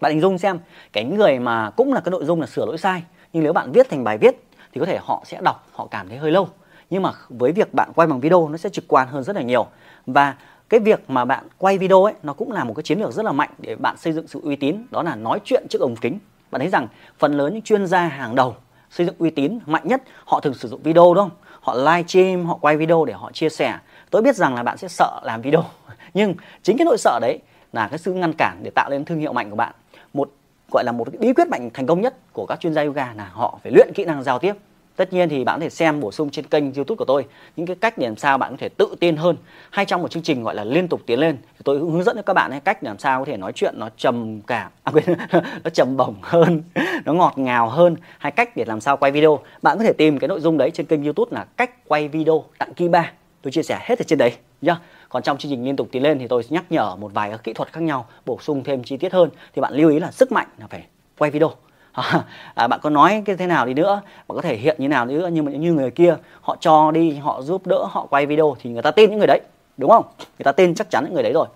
Bạn 0.00 0.12
hình 0.12 0.20
dung 0.20 0.38
xem 0.38 0.58
cái 0.92 1.04
người 1.04 1.38
mà 1.38 1.70
cũng 1.70 1.92
là 1.92 2.00
cái 2.00 2.10
nội 2.10 2.24
dung 2.24 2.40
là 2.40 2.46
sửa 2.46 2.66
lỗi 2.66 2.78
sai 2.78 3.02
nhưng 3.32 3.42
nếu 3.42 3.52
bạn 3.52 3.72
viết 3.72 3.90
thành 3.90 4.04
bài 4.04 4.18
viết 4.18 4.36
thì 4.72 4.80
có 4.80 4.86
thể 4.86 4.98
họ 5.02 5.22
sẽ 5.26 5.40
đọc 5.44 5.66
họ 5.72 5.86
cảm 5.90 6.08
thấy 6.08 6.18
hơi 6.18 6.30
lâu. 6.30 6.48
Nhưng 6.90 7.02
mà 7.02 7.10
với 7.28 7.52
việc 7.52 7.74
bạn 7.74 7.92
quay 7.94 8.08
bằng 8.08 8.20
video 8.20 8.48
nó 8.48 8.56
sẽ 8.56 8.68
trực 8.68 8.84
quan 8.88 9.08
hơn 9.08 9.22
rất 9.22 9.36
là 9.36 9.42
nhiều. 9.42 9.66
Và 10.06 10.34
cái 10.72 10.80
việc 10.80 11.10
mà 11.10 11.24
bạn 11.24 11.44
quay 11.58 11.78
video 11.78 12.04
ấy, 12.04 12.14
nó 12.22 12.32
cũng 12.32 12.52
là 12.52 12.64
một 12.64 12.74
cái 12.74 12.82
chiến 12.82 13.00
lược 13.00 13.12
rất 13.12 13.24
là 13.24 13.32
mạnh 13.32 13.50
để 13.58 13.76
bạn 13.76 13.96
xây 13.96 14.12
dựng 14.12 14.26
sự 14.26 14.40
uy 14.42 14.56
tín, 14.56 14.76
đó 14.90 15.02
là 15.02 15.14
nói 15.14 15.38
chuyện 15.44 15.66
trước 15.70 15.80
ống 15.80 15.96
kính. 15.96 16.18
Bạn 16.50 16.60
thấy 16.60 16.68
rằng 16.68 16.88
phần 17.18 17.32
lớn 17.36 17.52
những 17.52 17.62
chuyên 17.62 17.86
gia 17.86 18.00
hàng 18.00 18.34
đầu 18.34 18.56
xây 18.90 19.06
dựng 19.06 19.14
uy 19.18 19.30
tín 19.30 19.58
mạnh 19.66 19.82
nhất, 19.84 20.02
họ 20.24 20.40
thường 20.40 20.54
sử 20.54 20.68
dụng 20.68 20.82
video, 20.82 21.14
đúng 21.14 21.28
không? 21.28 21.30
Họ 21.60 21.74
live 21.74 22.02
stream, 22.08 22.46
họ 22.46 22.58
quay 22.60 22.76
video 22.76 23.04
để 23.04 23.12
họ 23.12 23.32
chia 23.32 23.48
sẻ. 23.48 23.78
Tôi 24.10 24.22
biết 24.22 24.36
rằng 24.36 24.54
là 24.54 24.62
bạn 24.62 24.78
sẽ 24.78 24.88
sợ 24.88 25.20
làm 25.24 25.42
video. 25.42 25.64
Nhưng 26.14 26.34
chính 26.62 26.76
cái 26.78 26.84
nỗi 26.84 26.98
sợ 26.98 27.18
đấy 27.22 27.38
là 27.72 27.88
cái 27.88 27.98
sự 27.98 28.12
ngăn 28.12 28.32
cản 28.32 28.60
để 28.62 28.70
tạo 28.70 28.90
lên 28.90 29.04
thương 29.04 29.18
hiệu 29.18 29.32
mạnh 29.32 29.50
của 29.50 29.56
bạn. 29.56 29.74
Một, 30.12 30.30
gọi 30.70 30.84
là 30.84 30.92
một 30.92 31.08
cái 31.12 31.18
bí 31.18 31.32
quyết 31.32 31.48
mạnh 31.48 31.70
thành 31.74 31.86
công 31.86 32.00
nhất 32.00 32.14
của 32.32 32.46
các 32.46 32.60
chuyên 32.60 32.74
gia 32.74 32.84
yoga 32.84 33.14
là 33.16 33.30
họ 33.32 33.58
phải 33.62 33.72
luyện 33.72 33.92
kỹ 33.94 34.04
năng 34.04 34.22
giao 34.22 34.38
tiếp 34.38 34.52
tất 34.96 35.12
nhiên 35.12 35.28
thì 35.28 35.44
bạn 35.44 35.58
có 35.58 35.62
thể 35.62 35.70
xem 35.70 36.00
bổ 36.00 36.12
sung 36.12 36.30
trên 36.30 36.46
kênh 36.46 36.74
youtube 36.74 36.96
của 36.96 37.04
tôi. 37.04 37.26
Những 37.56 37.66
cái 37.66 37.76
cách 37.76 37.98
để 37.98 38.06
làm 38.06 38.16
sao 38.16 38.38
bạn 38.38 38.50
có 38.50 38.56
thể 38.60 38.68
tự 38.68 38.94
tin 39.00 39.16
hơn. 39.16 39.36
Hay 39.70 39.84
trong 39.84 40.02
một 40.02 40.10
chương 40.10 40.22
trình 40.22 40.42
gọi 40.42 40.54
là 40.54 40.64
liên 40.64 40.88
tục 40.88 41.00
tiến 41.06 41.18
lên 41.18 41.36
thì 41.42 41.60
tôi 41.64 41.78
hướng 41.78 42.02
dẫn 42.02 42.16
cho 42.16 42.22
các 42.22 42.34
bạn 42.34 42.60
cách 42.64 42.82
để 42.82 42.88
làm 42.88 42.98
sao 42.98 43.20
có 43.20 43.24
thể 43.24 43.36
nói 43.36 43.52
chuyện 43.52 43.74
nó 43.78 43.88
trầm 43.96 44.40
cảm 44.40 44.70
à, 44.82 44.92
quên, 44.92 45.04
nó 45.64 45.70
trầm 45.70 45.96
bổng 45.96 46.14
hơn 46.22 46.62
nó 47.04 47.12
ngọt 47.12 47.38
ngào 47.38 47.68
hơn. 47.68 47.96
Hay 48.18 48.32
cách 48.32 48.56
để 48.56 48.64
làm 48.64 48.80
sao 48.80 48.96
quay 48.96 49.12
video. 49.12 49.38
Bạn 49.62 49.78
có 49.78 49.84
thể 49.84 49.92
tìm 49.92 50.18
cái 50.18 50.28
nội 50.28 50.40
dung 50.40 50.58
đấy 50.58 50.70
trên 50.70 50.86
kênh 50.86 51.04
youtube 51.04 51.36
là 51.36 51.44
cách 51.56 51.88
quay 51.88 52.08
video 52.08 52.44
tặng 52.58 52.74
kim 52.74 52.90
ba. 52.90 53.12
Tôi 53.42 53.52
chia 53.52 53.62
sẻ 53.62 53.78
hết 53.82 53.98
ở 53.98 54.04
trên 54.06 54.18
đấy 54.18 54.32
nhá. 54.62 54.76
Còn 55.08 55.22
trong 55.22 55.38
chương 55.38 55.52
trình 55.52 55.64
liên 55.64 55.76
tục 55.76 55.88
tiến 55.92 56.02
lên 56.02 56.18
thì 56.18 56.28
tôi 56.28 56.42
nhắc 56.48 56.64
nhở 56.70 56.96
một 56.96 57.14
vài 57.14 57.32
kỹ 57.42 57.52
thuật 57.52 57.72
khác 57.72 57.80
nhau 57.80 58.06
bổ 58.26 58.38
sung 58.40 58.64
thêm 58.64 58.84
chi 58.84 58.96
tiết 58.96 59.12
hơn. 59.12 59.30
Thì 59.54 59.62
bạn 59.62 59.74
lưu 59.74 59.90
ý 59.90 59.98
là 59.98 60.10
sức 60.10 60.32
mạnh 60.32 60.46
là 60.58 60.66
phải 60.66 60.86
quay 61.18 61.30
video. 61.30 61.50
À, 62.02 62.24
à, 62.54 62.66
bạn 62.66 62.80
có 62.82 62.90
nói 62.90 63.22
cái 63.24 63.36
thế 63.36 63.46
nào 63.46 63.66
đi 63.66 63.74
nữa 63.74 64.02
bạn 64.28 64.36
có 64.36 64.42
thể 64.42 64.56
hiện 64.56 64.76
như 64.78 64.88
nào 64.88 65.06
đi 65.06 65.14
nữa 65.14 65.28
nhưng 65.32 65.44
mà 65.44 65.52
như 65.52 65.72
người 65.72 65.90
kia 65.90 66.16
họ 66.40 66.56
cho 66.60 66.90
đi 66.90 67.14
họ 67.14 67.42
giúp 67.42 67.66
đỡ 67.66 67.84
họ 67.90 68.06
quay 68.10 68.26
video 68.26 68.56
thì 68.60 68.70
người 68.70 68.82
ta 68.82 68.90
tin 68.90 69.10
những 69.10 69.18
người 69.18 69.26
đấy 69.26 69.40
đúng 69.76 69.90
không? 69.90 70.04
Người 70.18 70.44
ta 70.44 70.52
tin 70.52 70.74
chắc 70.74 70.90
chắn 70.90 71.04
những 71.04 71.14
người 71.14 71.22
đấy 71.22 71.32
rồi. 71.32 71.46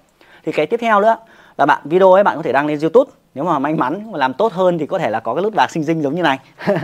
Thì 0.44 0.52
cái 0.52 0.66
tiếp 0.66 0.76
theo 0.80 1.00
nữa 1.00 1.16
là 1.58 1.66
bạn 1.66 1.82
video 1.84 2.12
ấy 2.12 2.24
bạn 2.24 2.36
có 2.36 2.42
thể 2.42 2.52
đăng 2.52 2.66
lên 2.66 2.80
youtube 2.80 3.10
nếu 3.34 3.44
mà 3.44 3.58
may 3.58 3.74
mắn 3.74 4.12
mà 4.12 4.18
làm 4.18 4.34
tốt 4.34 4.52
hơn 4.52 4.78
thì 4.78 4.86
có 4.86 4.98
thể 4.98 5.10
là 5.10 5.20
có 5.20 5.34
cái 5.34 5.42
nút 5.42 5.54
bạc 5.54 5.70
sinh 5.70 5.82
dinh 5.82 6.02
giống 6.02 6.14
như 6.14 6.22
này. 6.22 6.38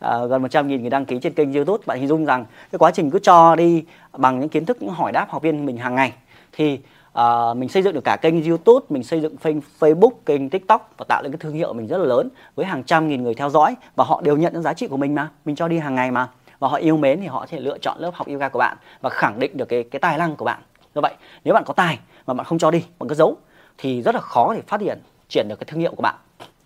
À, 0.00 0.18
gần 0.30 0.42
100 0.42 0.68
nghìn 0.68 0.80
người 0.80 0.90
đăng 0.90 1.04
ký 1.04 1.18
trên 1.22 1.32
kênh 1.32 1.52
youtube 1.52 1.82
bạn 1.86 1.98
hình 1.98 2.08
dung 2.08 2.24
rằng 2.24 2.44
cái 2.72 2.78
quá 2.78 2.90
trình 2.90 3.10
cứ 3.10 3.18
cho 3.18 3.56
đi 3.56 3.84
bằng 4.12 4.40
những 4.40 4.48
kiến 4.48 4.64
thức 4.64 4.82
những 4.82 4.90
hỏi 4.90 5.12
đáp 5.12 5.26
học 5.30 5.42
viên 5.42 5.66
mình 5.66 5.76
hàng 5.76 5.94
ngày 5.94 6.12
thì 6.52 6.80
à, 7.12 7.54
mình 7.54 7.68
xây 7.68 7.82
dựng 7.82 7.94
được 7.94 8.04
cả 8.04 8.16
kênh 8.16 8.44
YouTube, 8.44 8.86
mình 8.88 9.02
xây 9.02 9.20
dựng 9.20 9.36
kênh 9.36 9.56
Facebook, 9.80 10.10
kênh 10.26 10.50
TikTok 10.50 10.94
và 10.98 11.04
tạo 11.08 11.22
lên 11.22 11.32
cái 11.32 11.38
thương 11.38 11.52
hiệu 11.52 11.72
mình 11.72 11.86
rất 11.86 11.98
là 11.98 12.04
lớn 12.04 12.28
với 12.54 12.66
hàng 12.66 12.84
trăm 12.84 13.08
nghìn 13.08 13.22
người 13.22 13.34
theo 13.34 13.50
dõi 13.50 13.76
và 13.96 14.04
họ 14.04 14.20
đều 14.20 14.36
nhận 14.36 14.52
được 14.52 14.60
giá 14.60 14.74
trị 14.74 14.86
của 14.88 14.96
mình 14.96 15.14
mà 15.14 15.30
mình 15.44 15.56
cho 15.56 15.68
đi 15.68 15.78
hàng 15.78 15.94
ngày 15.94 16.10
mà 16.10 16.28
và 16.58 16.68
họ 16.68 16.76
yêu 16.76 16.96
mến 16.96 17.20
thì 17.20 17.26
họ 17.26 17.46
sẽ 17.46 17.60
lựa 17.60 17.78
chọn 17.78 17.98
lớp 17.98 18.10
học 18.14 18.28
yoga 18.28 18.48
của 18.48 18.58
bạn 18.58 18.76
và 19.00 19.10
khẳng 19.10 19.38
định 19.38 19.56
được 19.56 19.64
cái 19.64 19.82
cái 19.82 20.00
tài 20.00 20.18
năng 20.18 20.36
của 20.36 20.44
bạn. 20.44 20.62
Do 20.94 21.00
vậy 21.00 21.14
nếu 21.44 21.54
bạn 21.54 21.64
có 21.66 21.74
tài 21.74 21.98
mà 22.26 22.34
bạn 22.34 22.46
không 22.46 22.58
cho 22.58 22.70
đi, 22.70 22.84
bạn 22.98 23.08
cứ 23.08 23.14
giấu 23.14 23.36
thì 23.78 24.02
rất 24.02 24.14
là 24.14 24.20
khó 24.20 24.54
để 24.54 24.62
phát 24.66 24.80
triển 24.80 24.98
triển 25.28 25.48
được 25.48 25.56
cái 25.60 25.64
thương 25.66 25.80
hiệu 25.80 25.92
của 25.96 26.02
bạn. 26.02 26.14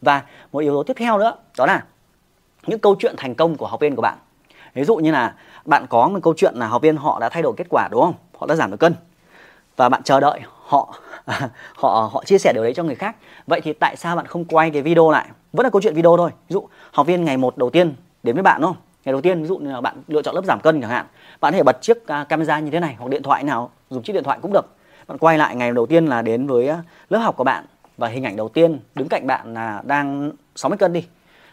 Và 0.00 0.22
một 0.52 0.58
yếu 0.58 0.72
tố 0.72 0.82
tiếp 0.82 0.94
theo 0.96 1.18
nữa 1.18 1.36
đó 1.58 1.66
là 1.66 1.84
những 2.66 2.78
câu 2.78 2.96
chuyện 2.98 3.14
thành 3.16 3.34
công 3.34 3.56
của 3.56 3.66
học 3.66 3.80
viên 3.80 3.96
của 3.96 4.02
bạn. 4.02 4.18
Ví 4.74 4.84
dụ 4.84 4.96
như 4.96 5.12
là 5.12 5.34
bạn 5.64 5.86
có 5.88 6.08
một 6.08 6.18
câu 6.22 6.34
chuyện 6.36 6.54
là 6.54 6.66
học 6.66 6.82
viên 6.82 6.96
họ 6.96 7.18
đã 7.20 7.28
thay 7.28 7.42
đổi 7.42 7.54
kết 7.56 7.66
quả 7.70 7.88
đúng 7.90 8.00
không? 8.00 8.14
Họ 8.38 8.46
đã 8.46 8.54
giảm 8.54 8.70
được 8.70 8.76
cân 8.76 8.94
và 9.76 9.88
bạn 9.88 10.02
chờ 10.02 10.20
đợi, 10.20 10.40
họ 10.64 10.94
họ 11.76 12.10
họ 12.12 12.24
chia 12.26 12.38
sẻ 12.38 12.52
điều 12.54 12.62
đấy 12.62 12.74
cho 12.74 12.82
người 12.82 12.94
khác. 12.94 13.16
Vậy 13.46 13.60
thì 13.60 13.72
tại 13.72 13.96
sao 13.96 14.16
bạn 14.16 14.26
không 14.26 14.44
quay 14.44 14.70
cái 14.70 14.82
video 14.82 15.10
lại? 15.10 15.26
Vẫn 15.52 15.64
là 15.64 15.70
câu 15.70 15.82
chuyện 15.82 15.94
video 15.94 16.16
thôi. 16.16 16.30
Ví 16.48 16.54
dụ, 16.54 16.68
học 16.92 17.06
viên 17.06 17.24
ngày 17.24 17.36
một 17.36 17.58
đầu 17.58 17.70
tiên 17.70 17.94
đến 18.22 18.34
với 18.34 18.42
bạn, 18.42 18.60
đúng 18.60 18.70
không? 18.70 18.82
Ngày 19.04 19.12
đầu 19.12 19.20
tiên, 19.20 19.42
ví 19.42 19.48
dụ 19.48 19.58
như 19.58 19.72
là 19.72 19.80
bạn 19.80 20.02
lựa 20.08 20.22
chọn 20.22 20.34
lớp 20.34 20.44
giảm 20.44 20.60
cân 20.60 20.80
chẳng 20.80 20.90
hạn. 20.90 21.06
Bạn 21.40 21.52
có 21.52 21.56
thể 21.56 21.62
bật 21.62 21.82
chiếc 21.82 22.06
à, 22.06 22.24
camera 22.24 22.58
như 22.58 22.70
thế 22.70 22.80
này, 22.80 22.96
hoặc 22.98 23.08
điện 23.08 23.22
thoại 23.22 23.44
nào, 23.44 23.70
dùng 23.90 24.02
chiếc 24.02 24.12
điện 24.12 24.24
thoại 24.24 24.38
cũng 24.42 24.52
được. 24.52 24.66
Bạn 25.06 25.18
quay 25.18 25.38
lại 25.38 25.56
ngày 25.56 25.72
đầu 25.72 25.86
tiên 25.86 26.06
là 26.06 26.22
đến 26.22 26.46
với 26.46 26.68
à, 26.68 26.82
lớp 27.08 27.18
học 27.18 27.36
của 27.36 27.44
bạn. 27.44 27.64
Và 27.96 28.08
hình 28.08 28.24
ảnh 28.24 28.36
đầu 28.36 28.48
tiên, 28.48 28.80
đứng 28.94 29.08
cạnh 29.08 29.26
bạn 29.26 29.54
là 29.54 29.82
đang 29.84 30.30
60 30.56 30.78
cân 30.78 30.92
đi. 30.92 31.04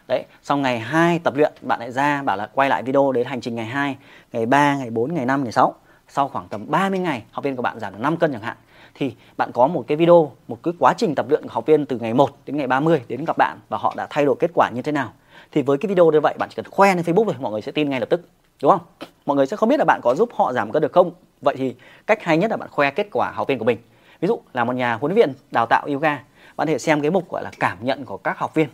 Đấy, 0.08 0.26
xong 0.44 0.62
ngày 0.62 0.80
2 0.80 1.20
tập 1.20 1.36
luyện, 1.36 1.54
bạn 1.62 1.80
lại 1.80 1.92
ra, 1.92 2.22
bảo 2.24 2.38
là 2.38 2.50
quay 2.54 2.70
lại 2.70 2.84
video 2.84 3.12
đến 3.12 3.28
hành 3.28 3.42
trình 3.42 3.56
ngày 3.56 3.66
2 3.66 3.98
ngày 4.34 4.46
3 4.46 4.76
ngày 4.76 4.90
4 4.90 5.14
ngày 5.14 5.26
5 5.26 5.44
ngày 5.44 5.52
6 5.52 5.76
sau 6.16 6.28
khoảng 6.28 6.48
tầm 6.48 6.66
30 6.68 7.00
ngày 7.00 7.24
học 7.32 7.44
viên 7.44 7.56
của 7.56 7.62
bạn 7.62 7.80
giảm 7.80 7.94
được 7.94 8.00
5 8.02 8.18
cân 8.18 8.32
chẳng 8.32 8.42
hạn, 8.42 8.58
thì 8.96 9.16
bạn 9.38 9.52
có 9.54 9.68
một 9.68 9.86
cái 9.88 9.98
video, 9.98 10.32
một 10.48 10.58
cái 10.64 10.74
quá 10.80 10.94
trình 10.98 11.16
tập 11.16 11.26
luyện 11.30 11.44
của 11.44 11.50
học 11.50 11.66
viên 11.66 11.86
từ 11.86 11.98
ngày 11.98 12.14
1 12.14 12.30
đến 12.46 12.58
ngày 12.58 12.68
30 12.68 13.02
đến 13.08 13.26
gặp 13.28 13.38
bạn 13.38 13.58
và 13.70 13.78
họ 13.78 13.94
đã 13.98 14.08
thay 14.10 14.26
đổi 14.26 14.36
kết 14.40 14.52
quả 14.54 14.70
như 14.70 14.82
thế 14.82 14.92
nào. 14.92 15.14
Thì 15.52 15.62
với 15.62 15.78
cái 15.78 15.90
video 15.90 16.12
như 16.12 16.20
vậy, 16.20 16.36
bạn 16.40 16.50
chỉ 16.50 16.56
cần 16.56 16.66
khoe 16.72 16.96
lên 16.96 17.06
Facebook 17.06 17.26
thôi, 17.26 17.36
mọi 17.40 17.52
người 17.52 17.62
sẽ 17.62 17.72
tin 17.72 17.90
ngay 17.90 18.00
lập 18.00 18.10
tức, 18.10 18.28
đúng 18.62 18.72
không? 18.72 19.08
Mọi 19.26 19.38
người 19.38 19.46
sẽ 19.46 19.58
không 19.58 19.70
biết 19.70 19.80
là 19.80 19.86
bạn 19.86 20.00
có 20.04 20.16
giúp 20.16 20.30
họ 20.34 20.54
giảm 20.54 20.72
cân 20.72 20.82
được 20.82 20.94
không? 20.94 21.12
Vậy 21.42 21.56
thì 21.58 21.76
cách 22.08 22.24
hay 22.24 22.38
nhất 22.38 22.52
là 22.52 22.58
bạn 22.58 22.70
khoe 22.72 22.92
kết 22.92 23.08
quả 23.12 23.32
học 23.32 23.48
viên 23.48 23.60
của 23.60 23.66
mình. 23.66 23.78
Ví 24.20 24.28
dụ 24.28 24.42
là 24.54 24.64
một 24.64 24.76
nhà 24.76 24.94
huấn 24.94 25.14
luyện 25.14 25.34
đào 25.52 25.66
tạo 25.66 25.88
yoga, 25.88 26.20
bạn 26.58 26.68
thể 26.68 26.78
xem 26.78 27.02
cái 27.02 27.12
mục, 27.12 27.32
gọi 27.32 27.44
là, 27.44 27.52
cảm 27.60 27.78
nhận 27.82 28.06
của 28.06 28.18
các 28.18 28.38
học 28.38 28.54
viên 28.54 28.68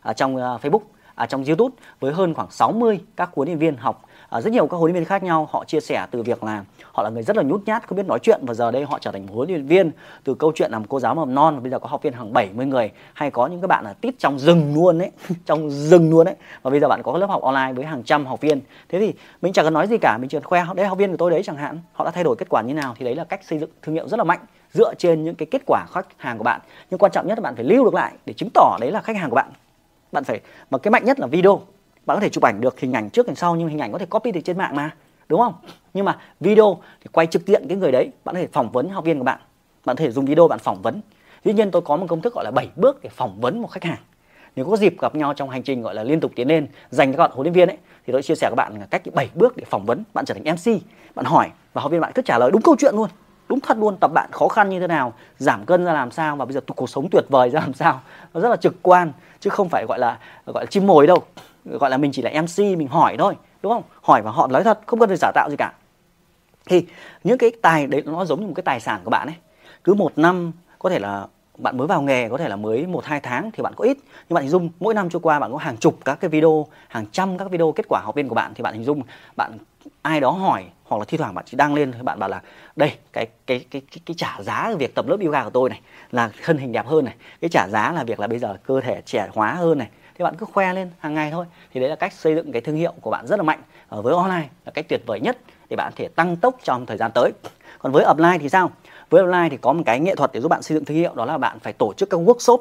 ở 0.00 0.12
trong 0.12 0.36
ờ, 0.36 0.58
Facebook, 0.62 0.82
ở 1.14 1.26
trong 1.26 1.44
YouTube 1.44 1.76
với 2.00 2.12
hơn 2.12 2.34
khoảng 2.34 2.50
60 2.50 3.00
các 3.16 3.30
huấn 3.34 3.48
luyện 3.48 3.58
viên 3.58 3.76
học 3.76 4.04
à, 4.28 4.40
rất 4.40 4.52
nhiều 4.52 4.66
các 4.66 4.76
huấn 4.76 4.92
luyện 4.92 4.94
viên 4.94 5.04
khác 5.04 5.22
nhau 5.22 5.48
họ 5.50 5.64
chia 5.64 5.80
sẻ 5.80 6.06
từ 6.10 6.22
việc 6.22 6.44
là 6.44 6.64
họ 6.92 7.02
là 7.02 7.10
người 7.10 7.22
rất 7.22 7.36
là 7.36 7.42
nhút 7.42 7.62
nhát 7.66 7.88
không 7.88 7.96
biết 7.96 8.06
nói 8.06 8.18
chuyện. 8.22 8.40
Và 8.42 8.54
giờ 8.54 8.70
đây 8.70 8.84
họ 8.84 8.98
trở 8.98 9.12
thành 9.12 9.26
huấn 9.26 9.48
luyện 9.48 9.66
viên 9.66 9.90
từ 10.24 10.34
câu 10.34 10.52
chuyện 10.54 10.70
làm 10.70 10.84
cô 10.84 11.00
giáo 11.00 11.14
mầm 11.14 11.34
non 11.34 11.54
và 11.54 11.60
bây 11.60 11.70
giờ 11.70 11.78
có 11.78 11.88
học 11.88 12.02
viên 12.02 12.12
hàng 12.12 12.32
70 12.32 12.66
người 12.66 12.90
hay 13.14 13.30
có 13.30 13.46
những 13.46 13.60
các 13.60 13.66
bạn 13.66 13.84
là 13.84 13.92
tít 13.92 14.14
trong 14.18 14.38
rừng 14.38 14.74
luôn 14.74 14.98
đấy 14.98 15.10
trong 15.46 15.70
rừng 15.70 16.10
luôn 16.10 16.24
đấy 16.24 16.34
và 16.62 16.70
bây 16.70 16.80
giờ 16.80 16.88
bạn 16.88 17.02
có 17.02 17.18
lớp 17.18 17.26
học 17.26 17.42
online 17.42 17.72
với 17.72 17.84
hàng 17.84 18.02
trăm 18.02 18.26
học 18.26 18.40
viên. 18.40 18.60
Thế 18.88 19.00
thì 19.00 19.14
mình 19.42 19.52
chẳng 19.52 19.64
cần 19.66 19.74
nói 19.74 19.86
gì 19.86 19.98
cả 19.98 20.18
mình 20.18 20.28
chỉ 20.28 20.36
cần 20.36 20.44
khoe 20.44 20.64
đấy 20.74 20.86
học 20.86 20.98
viên 20.98 21.10
của 21.10 21.16
tôi 21.16 21.30
đấy 21.30 21.42
chẳng 21.44 21.56
hạn. 21.56 21.80
Họ 21.92 22.04
đã 22.04 22.10
thay 22.10 22.24
đổi 22.24 22.36
kết 22.36 22.48
quả 22.48 22.62
như 22.62 22.74
nào 22.74 22.94
thì 22.98 23.04
đấy 23.04 23.14
là 23.14 23.24
cách 23.24 23.40
xây 23.44 23.58
dựng 23.58 23.70
thương 23.82 23.94
hiệu 23.94 24.08
rất 24.08 24.16
là 24.16 24.24
mạnh 24.24 24.40
dựa 24.72 24.94
trên 24.94 25.24
những 25.24 25.34
cái 25.34 25.46
kết 25.50 25.62
quả 25.66 25.86
khách 25.92 26.06
hàng 26.16 26.38
của 26.38 26.44
bạn. 26.44 26.60
Nhưng 26.90 26.98
quan 26.98 27.12
trọng 27.12 27.26
nhất 27.26 27.38
là 27.38 27.42
bạn 27.42 27.54
phải 27.54 27.64
lưu 27.64 27.84
được 27.84 27.94
lại 27.94 28.14
để 28.26 28.32
chứng 28.32 28.48
tỏ 28.54 28.76
đấy 28.80 28.90
là 28.90 29.00
khách 29.00 29.16
hàng 29.16 29.30
của 29.30 29.36
bạn. 29.36 29.50
Bạn 30.12 30.24
phải 30.24 30.40
mà 30.70 30.78
cái 30.78 30.90
mạnh 30.90 31.04
nhất 31.04 31.20
là 31.20 31.26
video 31.26 31.75
bạn 32.06 32.16
có 32.16 32.20
thể 32.20 32.28
chụp 32.28 32.44
ảnh 32.44 32.60
được 32.60 32.80
hình 32.80 32.92
ảnh 32.92 33.10
trước, 33.10 33.26
hình 33.26 33.36
sau, 33.36 33.56
nhưng 33.56 33.68
hình 33.68 33.78
ảnh 33.78 33.92
có 33.92 33.98
thể 33.98 34.06
copy 34.06 34.32
được 34.32 34.40
trên 34.44 34.58
mạng 34.58 34.76
mà, 34.76 34.90
đúng 35.28 35.40
không? 35.40 35.54
Nhưng 35.94 36.04
mà 36.04 36.18
video 36.40 36.78
thì 37.00 37.08
quay 37.12 37.26
trực 37.26 37.46
diện 37.46 37.64
cái 37.68 37.78
người 37.78 37.92
đấy, 37.92 38.10
bạn 38.24 38.34
có 38.34 38.40
thể 38.40 38.46
phỏng 38.46 38.72
vấn 38.72 38.88
học 38.88 39.04
viên 39.04 39.18
của 39.18 39.24
bạn. 39.24 39.38
Bạn 39.84 39.96
có 39.96 40.04
thể 40.04 40.10
dùng 40.10 40.24
video 40.24 40.48
bạn 40.48 40.58
phỏng 40.58 40.82
vấn. 40.82 41.00
Tuy 41.44 41.52
nhiên 41.52 41.70
tôi 41.70 41.82
có 41.82 41.96
một 41.96 42.06
công 42.08 42.20
thức 42.20 42.34
gọi 42.34 42.44
là 42.44 42.50
7 42.50 42.68
bước 42.76 43.02
để 43.02 43.08
phỏng 43.08 43.40
vấn 43.40 43.62
một 43.62 43.68
khách 43.68 43.84
hàng. 43.84 43.98
Nếu 44.56 44.64
có 44.64 44.76
dịp 44.76 45.00
gặp 45.00 45.14
nhau 45.14 45.34
trong 45.34 45.50
hành 45.50 45.62
trình 45.62 45.82
gọi 45.82 45.94
là 45.94 46.02
liên 46.04 46.20
tục 46.20 46.32
tiến 46.36 46.48
lên 46.48 46.66
dành 46.90 47.12
cho 47.12 47.16
các 47.16 47.22
bạn 47.22 47.30
huấn 47.34 47.44
luyện 47.44 47.54
viên 47.54 47.68
ấy, 47.68 47.78
thì 48.06 48.12
tôi 48.12 48.22
chia 48.22 48.34
sẻ 48.34 48.48
với 48.50 48.56
bạn 48.56 48.80
cách 48.90 49.02
7 49.14 49.30
bước 49.34 49.56
để 49.56 49.64
phỏng 49.70 49.86
vấn. 49.86 50.04
Bạn 50.14 50.24
trở 50.24 50.34
thành 50.34 50.44
MC 50.44 50.82
bạn 51.14 51.26
hỏi 51.26 51.50
và 51.72 51.82
học 51.82 51.92
viên 51.92 52.00
bạn 52.00 52.12
cứ 52.14 52.22
trả 52.22 52.38
lời 52.38 52.50
đúng 52.50 52.62
câu 52.62 52.76
chuyện 52.78 52.94
luôn, 52.94 53.08
đúng 53.48 53.60
thật 53.60 53.78
luôn. 53.78 53.96
Tập 53.96 54.10
bạn 54.14 54.28
khó 54.32 54.48
khăn 54.48 54.68
như 54.68 54.80
thế 54.80 54.86
nào, 54.86 55.12
giảm 55.38 55.64
cân 55.64 55.84
ra 55.84 55.92
làm 55.92 56.10
sao 56.10 56.36
và 56.36 56.44
bây 56.44 56.54
giờ 56.54 56.60
cuộc 56.76 56.90
sống 56.90 57.08
tuyệt 57.10 57.24
vời 57.28 57.50
ra 57.50 57.60
làm 57.60 57.74
sao. 57.74 58.00
Nó 58.34 58.40
rất 58.40 58.48
là 58.48 58.56
trực 58.56 58.82
quan, 58.82 59.12
chứ 59.40 59.50
không 59.50 59.68
phải 59.68 59.84
gọi 59.88 59.98
là 59.98 60.18
gọi 60.46 60.64
là 60.64 60.66
chim 60.70 60.86
mồi 60.86 61.06
đâu 61.06 61.22
gọi 61.66 61.90
là 61.90 61.96
mình 61.96 62.12
chỉ 62.12 62.22
là 62.22 62.42
mc 62.42 62.58
mình 62.58 62.88
hỏi 62.88 63.16
thôi 63.18 63.34
đúng 63.62 63.72
không? 63.72 63.82
Hỏi 64.02 64.22
và 64.22 64.30
họ 64.30 64.46
nói 64.46 64.64
thật 64.64 64.80
không 64.86 65.00
cần 65.00 65.08
phải 65.08 65.18
giả 65.20 65.32
tạo 65.34 65.50
gì 65.50 65.56
cả. 65.56 65.72
Thì 66.66 66.86
những 67.24 67.38
cái 67.38 67.52
tài 67.62 67.86
đấy 67.86 68.02
nó 68.06 68.24
giống 68.24 68.40
như 68.40 68.46
một 68.46 68.52
cái 68.56 68.62
tài 68.62 68.80
sản 68.80 69.00
của 69.04 69.10
bạn 69.10 69.28
ấy. 69.28 69.36
Cứ 69.84 69.94
một 69.94 70.18
năm 70.18 70.52
có 70.78 70.90
thể 70.90 70.98
là 70.98 71.26
bạn 71.58 71.76
mới 71.76 71.86
vào 71.86 72.02
nghề 72.02 72.28
có 72.28 72.36
thể 72.36 72.48
là 72.48 72.56
mới 72.56 72.86
một 72.86 73.04
hai 73.04 73.20
tháng 73.20 73.50
thì 73.50 73.62
bạn 73.62 73.72
có 73.76 73.84
ít. 73.84 73.96
Nhưng 74.28 74.34
bạn 74.34 74.42
hình 74.42 74.50
dung 74.50 74.70
mỗi 74.80 74.94
năm 74.94 75.10
trôi 75.10 75.20
qua 75.20 75.38
bạn 75.38 75.52
có 75.52 75.58
hàng 75.58 75.76
chục 75.76 75.98
các 76.04 76.20
cái 76.20 76.28
video 76.28 76.66
hàng 76.88 77.06
trăm 77.12 77.38
các 77.38 77.50
video 77.50 77.72
kết 77.72 77.86
quả 77.88 78.00
học 78.04 78.14
viên 78.14 78.28
của 78.28 78.34
bạn 78.34 78.52
thì 78.54 78.62
bạn 78.62 78.74
hình 78.74 78.84
dung 78.84 79.02
bạn 79.36 79.58
ai 80.02 80.20
đó 80.20 80.30
hỏi 80.30 80.64
hoặc 80.84 80.98
là 80.98 81.04
thi 81.08 81.18
thoảng 81.18 81.34
bạn 81.34 81.44
chỉ 81.48 81.56
đăng 81.56 81.74
lên 81.74 81.92
thì 81.92 82.02
bạn 82.02 82.18
bảo 82.18 82.28
là 82.28 82.42
đây 82.76 82.92
cái 83.12 83.26
cái 83.46 83.64
cái 83.70 83.82
cái, 83.90 84.00
cái 84.06 84.14
trả 84.18 84.36
giá 84.42 84.74
việc 84.78 84.94
tập 84.94 85.08
lớp 85.08 85.16
yoga 85.24 85.44
của 85.44 85.50
tôi 85.50 85.70
này 85.70 85.80
là 86.10 86.30
thân 86.44 86.58
hình 86.58 86.72
đẹp 86.72 86.86
hơn 86.86 87.04
này. 87.04 87.14
Cái 87.40 87.50
trả 87.50 87.68
giá 87.68 87.92
là 87.92 88.04
việc 88.04 88.20
là 88.20 88.26
bây 88.26 88.38
giờ 88.38 88.56
cơ 88.66 88.80
thể 88.80 89.02
trẻ 89.04 89.28
hóa 89.32 89.52
hơn 89.52 89.78
này 89.78 89.88
thì 90.18 90.22
bạn 90.22 90.34
cứ 90.38 90.46
khoe 90.52 90.72
lên 90.72 90.90
hàng 90.98 91.14
ngày 91.14 91.30
thôi. 91.30 91.46
Thì 91.74 91.80
đấy 91.80 91.88
là 91.88 91.96
cách 91.96 92.12
xây 92.12 92.34
dựng 92.34 92.52
cái 92.52 92.62
thương 92.62 92.76
hiệu 92.76 92.92
của 93.00 93.10
bạn 93.10 93.26
rất 93.26 93.36
là 93.36 93.42
mạnh. 93.42 93.62
Ở 93.88 94.02
với 94.02 94.14
online 94.14 94.48
là 94.64 94.72
cách 94.74 94.86
tuyệt 94.88 95.00
vời 95.06 95.20
nhất 95.20 95.38
để 95.68 95.76
bạn 95.76 95.92
có 95.92 95.96
thể 95.96 96.08
tăng 96.08 96.36
tốc 96.36 96.56
trong 96.62 96.86
thời 96.86 96.96
gian 96.96 97.10
tới. 97.14 97.32
Còn 97.78 97.92
với 97.92 98.04
offline 98.04 98.38
thì 98.38 98.48
sao? 98.48 98.70
Với 99.10 99.24
offline 99.24 99.48
thì 99.50 99.56
có 99.56 99.72
một 99.72 99.82
cái 99.86 100.00
nghệ 100.00 100.14
thuật 100.14 100.30
để 100.32 100.40
giúp 100.40 100.48
bạn 100.48 100.62
xây 100.62 100.74
dựng 100.74 100.84
thương 100.84 100.96
hiệu, 100.96 101.14
đó 101.14 101.24
là 101.24 101.38
bạn 101.38 101.58
phải 101.58 101.72
tổ 101.72 101.92
chức 101.92 102.10
các 102.10 102.20
workshop. 102.20 102.58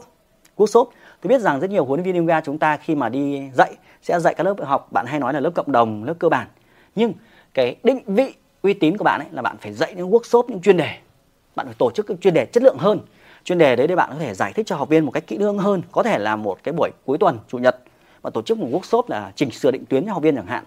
Workshop. 0.58 0.86
Tôi 1.22 1.30
biết 1.30 1.42
rằng 1.42 1.60
rất 1.60 1.70
nhiều 1.70 1.86
huấn 1.86 2.00
luyện 2.04 2.14
viên 2.14 2.22
yoga 2.22 2.42
chúng 2.42 2.58
ta 2.58 2.78
khi 2.78 2.96
mà 2.96 3.10
đi 3.10 3.50
dạy, 3.54 3.74
sẽ 4.02 4.20
dạy 4.20 4.34
các 4.34 4.44
lớp 4.44 4.56
học, 4.64 4.88
bạn 4.92 5.06
hay 5.06 5.20
nói 5.20 5.34
là 5.34 5.40
lớp 5.40 5.52
cộng 5.56 5.72
đồng, 5.72 6.04
lớp 6.04 6.14
cơ 6.20 6.30
bản. 6.30 6.48
Nhưng 6.96 7.14
cái 7.54 7.76
định 7.84 8.00
vị 8.06 8.34
uy 8.62 8.74
tín 8.74 8.98
của 8.98 9.04
bạn 9.04 9.20
ấy 9.20 9.28
là 9.32 9.42
bạn 9.42 9.58
phải 9.58 9.74
dạy 9.74 9.94
những 9.96 10.12
workshop, 10.12 10.44
những 10.48 10.62
chuyên 10.62 10.78
đề. 10.78 10.98
Bạn 11.56 11.66
phải 11.66 11.76
tổ 11.78 11.92
chức 11.92 12.08
các 12.08 12.18
chuyên 12.22 12.34
đề 12.34 12.46
chất 12.46 12.64
lượng 12.64 12.78
hơn 12.78 13.00
chuyên 13.46 13.58
đề 13.58 13.76
đấy 13.76 13.88
để 13.88 13.96
bạn 13.96 14.10
có 14.14 14.20
thể 14.20 14.34
giải 14.34 14.54
thích 14.54 14.66
cho 14.66 14.76
học 14.76 14.90
viên 14.90 15.06
một 15.06 15.12
cách 15.12 15.28
kỹ 15.28 15.38
lưỡng 15.38 15.58
hơn, 15.58 15.82
có 15.92 16.04
thể 16.04 16.18
là 16.18 16.36
một 16.36 16.58
cái 16.64 16.74
buổi 16.74 16.90
cuối 17.06 17.18
tuần, 17.18 17.40
chủ 17.48 17.58
nhật 17.58 17.78
và 18.22 18.30
tổ 18.30 18.42
chức 18.42 18.58
một 18.58 18.68
workshop 18.72 19.04
là 19.08 19.32
chỉnh 19.36 19.52
sửa 19.52 19.72
định 19.72 19.86
tuyến 19.86 20.06
cho 20.06 20.14
học 20.14 20.24
viên 20.24 20.36
chẳng 20.36 20.46
hạn. 20.46 20.64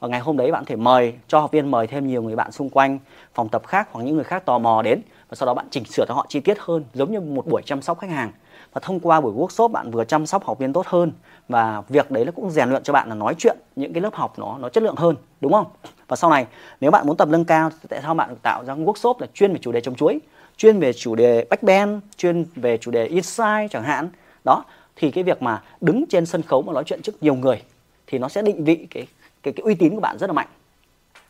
Và 0.00 0.08
ngày 0.08 0.20
hôm 0.20 0.36
đấy 0.36 0.52
bạn 0.52 0.64
có 0.64 0.68
thể 0.68 0.76
mời, 0.76 1.14
cho 1.28 1.40
học 1.40 1.52
viên 1.52 1.70
mời 1.70 1.86
thêm 1.86 2.06
nhiều 2.06 2.22
người 2.22 2.36
bạn 2.36 2.52
xung 2.52 2.70
quanh, 2.70 2.98
phòng 3.34 3.48
tập 3.48 3.62
khác 3.66 3.88
hoặc 3.92 4.02
những 4.02 4.14
người 4.14 4.24
khác 4.24 4.46
tò 4.46 4.58
mò 4.58 4.82
đến. 4.82 5.00
Và 5.28 5.34
sau 5.34 5.46
đó 5.46 5.54
bạn 5.54 5.66
chỉnh 5.70 5.84
sửa 5.84 6.04
cho 6.08 6.14
họ 6.14 6.26
chi 6.28 6.40
tiết 6.40 6.58
hơn, 6.60 6.84
giống 6.94 7.12
như 7.12 7.20
một 7.20 7.46
buổi 7.46 7.62
chăm 7.64 7.82
sóc 7.82 7.98
khách 7.98 8.10
hàng. 8.10 8.32
Và 8.72 8.80
thông 8.84 9.00
qua 9.00 9.20
buổi 9.20 9.32
workshop 9.32 9.68
bạn 9.68 9.90
vừa 9.90 10.04
chăm 10.04 10.26
sóc 10.26 10.44
học 10.44 10.58
viên 10.58 10.72
tốt 10.72 10.86
hơn. 10.86 11.12
Và 11.48 11.82
việc 11.88 12.10
đấy 12.10 12.24
nó 12.24 12.32
cũng 12.32 12.50
rèn 12.50 12.70
luyện 12.70 12.82
cho 12.82 12.92
bạn 12.92 13.08
là 13.08 13.14
nói 13.14 13.34
chuyện, 13.38 13.56
những 13.76 13.92
cái 13.92 14.00
lớp 14.00 14.14
học 14.14 14.38
nó 14.38 14.58
nó 14.58 14.68
chất 14.68 14.82
lượng 14.82 14.96
hơn, 14.96 15.16
đúng 15.40 15.52
không? 15.52 15.66
Và 16.08 16.16
sau 16.16 16.30
này, 16.30 16.46
nếu 16.80 16.90
bạn 16.90 17.06
muốn 17.06 17.16
tập 17.16 17.28
nâng 17.28 17.44
cao 17.44 17.70
tại 17.88 18.00
sao 18.02 18.14
bạn 18.14 18.36
tạo 18.42 18.64
ra 18.64 18.74
workshop 18.74 19.14
là 19.18 19.26
chuyên 19.34 19.52
về 19.52 19.58
chủ 19.62 19.72
đề 19.72 19.80
trồng 19.80 19.94
chuối 19.94 20.20
chuyên 20.60 20.80
về 20.80 20.92
chủ 20.92 21.14
đề 21.14 21.44
backbend 21.50 21.98
chuyên 22.16 22.44
về 22.56 22.76
chủ 22.76 22.90
đề 22.90 23.06
inside 23.06 23.68
chẳng 23.70 23.82
hạn. 23.82 24.08
Đó, 24.44 24.64
thì 24.96 25.10
cái 25.10 25.24
việc 25.24 25.42
mà 25.42 25.62
đứng 25.80 26.04
trên 26.08 26.26
sân 26.26 26.42
khấu 26.42 26.62
mà 26.62 26.72
nói 26.72 26.84
chuyện 26.86 27.02
trước 27.02 27.22
nhiều 27.22 27.34
người 27.34 27.62
thì 28.06 28.18
nó 28.18 28.28
sẽ 28.28 28.42
định 28.42 28.64
vị 28.64 28.86
cái 28.90 29.06
cái 29.42 29.52
cái 29.52 29.62
uy 29.62 29.74
tín 29.74 29.94
của 29.94 30.00
bạn 30.00 30.18
rất 30.18 30.26
là 30.26 30.32
mạnh. 30.32 30.46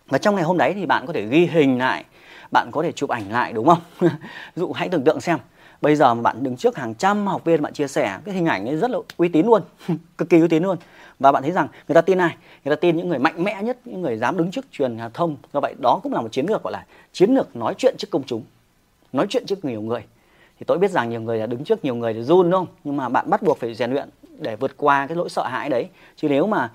Và 0.08 0.18
trong 0.18 0.34
ngày 0.34 0.44
hôm 0.44 0.58
đấy 0.58 0.72
thì 0.74 0.86
bạn 0.86 1.06
có 1.06 1.12
thể 1.12 1.26
ghi 1.26 1.46
hình 1.46 1.78
lại, 1.78 2.04
bạn 2.52 2.70
có 2.72 2.82
thể 2.82 2.92
chụp 2.92 3.10
ảnh 3.10 3.32
lại, 3.32 3.52
đúng 3.52 3.66
không? 3.66 3.80
Dụ 4.56 4.72
hãy 4.72 4.88
tưởng 4.88 5.04
tượng 5.04 5.20
xem, 5.20 5.38
bây 5.80 5.96
giờ 5.96 6.14
mà 6.14 6.22
bạn 6.22 6.42
đứng 6.42 6.56
trước 6.56 6.76
hàng 6.76 6.94
trăm 6.94 7.26
học 7.26 7.44
viên 7.44 7.62
bạn 7.62 7.72
chia 7.72 7.88
sẻ, 7.88 8.18
cái 8.24 8.34
hình 8.34 8.46
ảnh 8.46 8.66
ấy 8.66 8.76
rất 8.76 8.90
là 8.90 8.98
uy 9.16 9.28
tín 9.28 9.46
luôn, 9.46 9.62
cực 10.18 10.28
kỳ 10.28 10.40
uy 10.40 10.48
tín 10.48 10.62
luôn. 10.62 10.76
Và 11.18 11.32
bạn 11.32 11.42
thấy 11.42 11.52
rằng 11.52 11.68
người 11.88 11.94
ta 11.94 12.00
tin 12.00 12.18
ai? 12.18 12.36
Người 12.64 12.76
ta 12.76 12.80
tin 12.80 12.96
những 12.96 13.08
người 13.08 13.18
mạnh 13.18 13.44
mẽ 13.44 13.62
nhất, 13.62 13.78
những 13.84 14.02
người 14.02 14.16
dám 14.16 14.36
đứng 14.36 14.50
trước 14.50 14.64
truyền 14.72 14.98
thông. 15.14 15.36
Do 15.52 15.60
vậy 15.60 15.74
đó 15.78 16.00
cũng 16.02 16.12
là 16.12 16.20
một 16.20 16.32
chiến 16.32 16.46
lược, 16.48 16.62
gọi 16.62 16.72
là 16.72 16.84
chiến 17.12 17.34
lược 17.34 17.56
nói 17.56 17.74
chuyện 17.78 17.94
trước 17.98 18.10
công 18.10 18.22
chúng 18.26 18.42
nói 19.12 19.26
chuyện 19.28 19.46
trước 19.46 19.64
nhiều 19.64 19.80
người. 19.80 20.04
Thì 20.58 20.64
tôi 20.66 20.78
biết 20.78 20.90
rằng 20.90 21.10
nhiều 21.10 21.20
người 21.20 21.38
là 21.38 21.46
đứng 21.46 21.64
trước 21.64 21.84
nhiều 21.84 21.94
người 21.94 22.14
thì 22.14 22.22
run 22.22 22.50
đúng 22.50 22.60
không? 22.60 22.74
Nhưng 22.84 22.96
mà 22.96 23.08
bạn 23.08 23.30
bắt 23.30 23.42
buộc 23.42 23.58
phải 23.58 23.74
rèn 23.74 23.90
luyện 23.90 24.08
để 24.38 24.56
vượt 24.56 24.76
qua 24.76 25.06
cái 25.06 25.16
lỗi 25.16 25.28
sợ 25.28 25.46
hãi 25.46 25.68
đấy. 25.68 25.88
Chứ 26.16 26.28
nếu 26.28 26.46
mà 26.46 26.70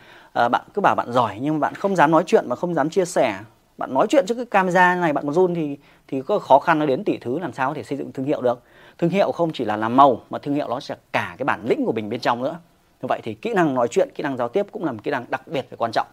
uh, 0.45 0.51
bạn 0.51 0.65
cứ 0.73 0.81
bảo 0.81 0.95
bạn 0.95 1.11
giỏi 1.11 1.37
nhưng 1.41 1.53
mà 1.53 1.59
bạn 1.59 1.75
không 1.75 1.95
dám 1.95 2.11
nói 2.11 2.23
chuyện 2.25 2.45
và 2.47 2.55
không 2.55 2.73
dám 2.73 2.89
chia 2.89 3.05
sẻ 3.05 3.39
bạn 3.77 3.93
nói 3.93 4.07
chuyện 4.09 4.25
trước 4.27 4.35
cái 4.35 4.45
camera 4.45 4.95
này 4.95 5.13
bạn 5.13 5.25
còn 5.25 5.33
run 5.33 5.55
thì 5.55 5.77
thì 6.07 6.21
có 6.21 6.39
khó 6.39 6.59
khăn 6.59 6.79
nó 6.79 6.85
đến 6.85 7.03
tỷ 7.03 7.17
thứ 7.17 7.39
làm 7.39 7.53
sao 7.53 7.69
có 7.69 7.73
thể 7.73 7.83
xây 7.83 7.97
dựng 7.97 8.11
thương 8.11 8.25
hiệu 8.25 8.41
được. 8.41 8.61
Thương 8.97 9.09
hiệu 9.09 9.31
không 9.31 9.51
chỉ 9.53 9.65
là 9.65 9.77
làm 9.77 9.95
màu 9.95 10.21
mà 10.29 10.39
thương 10.39 10.55
hiệu 10.55 10.67
nó 10.69 10.79
sẽ 10.79 10.95
cả 11.13 11.35
cái 11.37 11.43
bản 11.45 11.65
lĩnh 11.65 11.85
của 11.85 11.91
mình 11.91 12.09
bên 12.09 12.19
trong 12.19 12.43
nữa. 12.43 12.59
Như 13.01 13.07
vậy 13.07 13.19
thì 13.23 13.33
kỹ 13.33 13.53
năng 13.53 13.73
nói 13.73 13.87
chuyện 13.87 14.09
kỹ 14.15 14.23
năng 14.23 14.37
giao 14.37 14.49
tiếp 14.49 14.65
cũng 14.71 14.85
là 14.85 14.91
một 14.91 14.99
kỹ 15.03 15.11
năng 15.11 15.25
đặc 15.29 15.47
biệt 15.47 15.67
và 15.69 15.77
quan 15.79 15.91
trọng. 15.91 16.07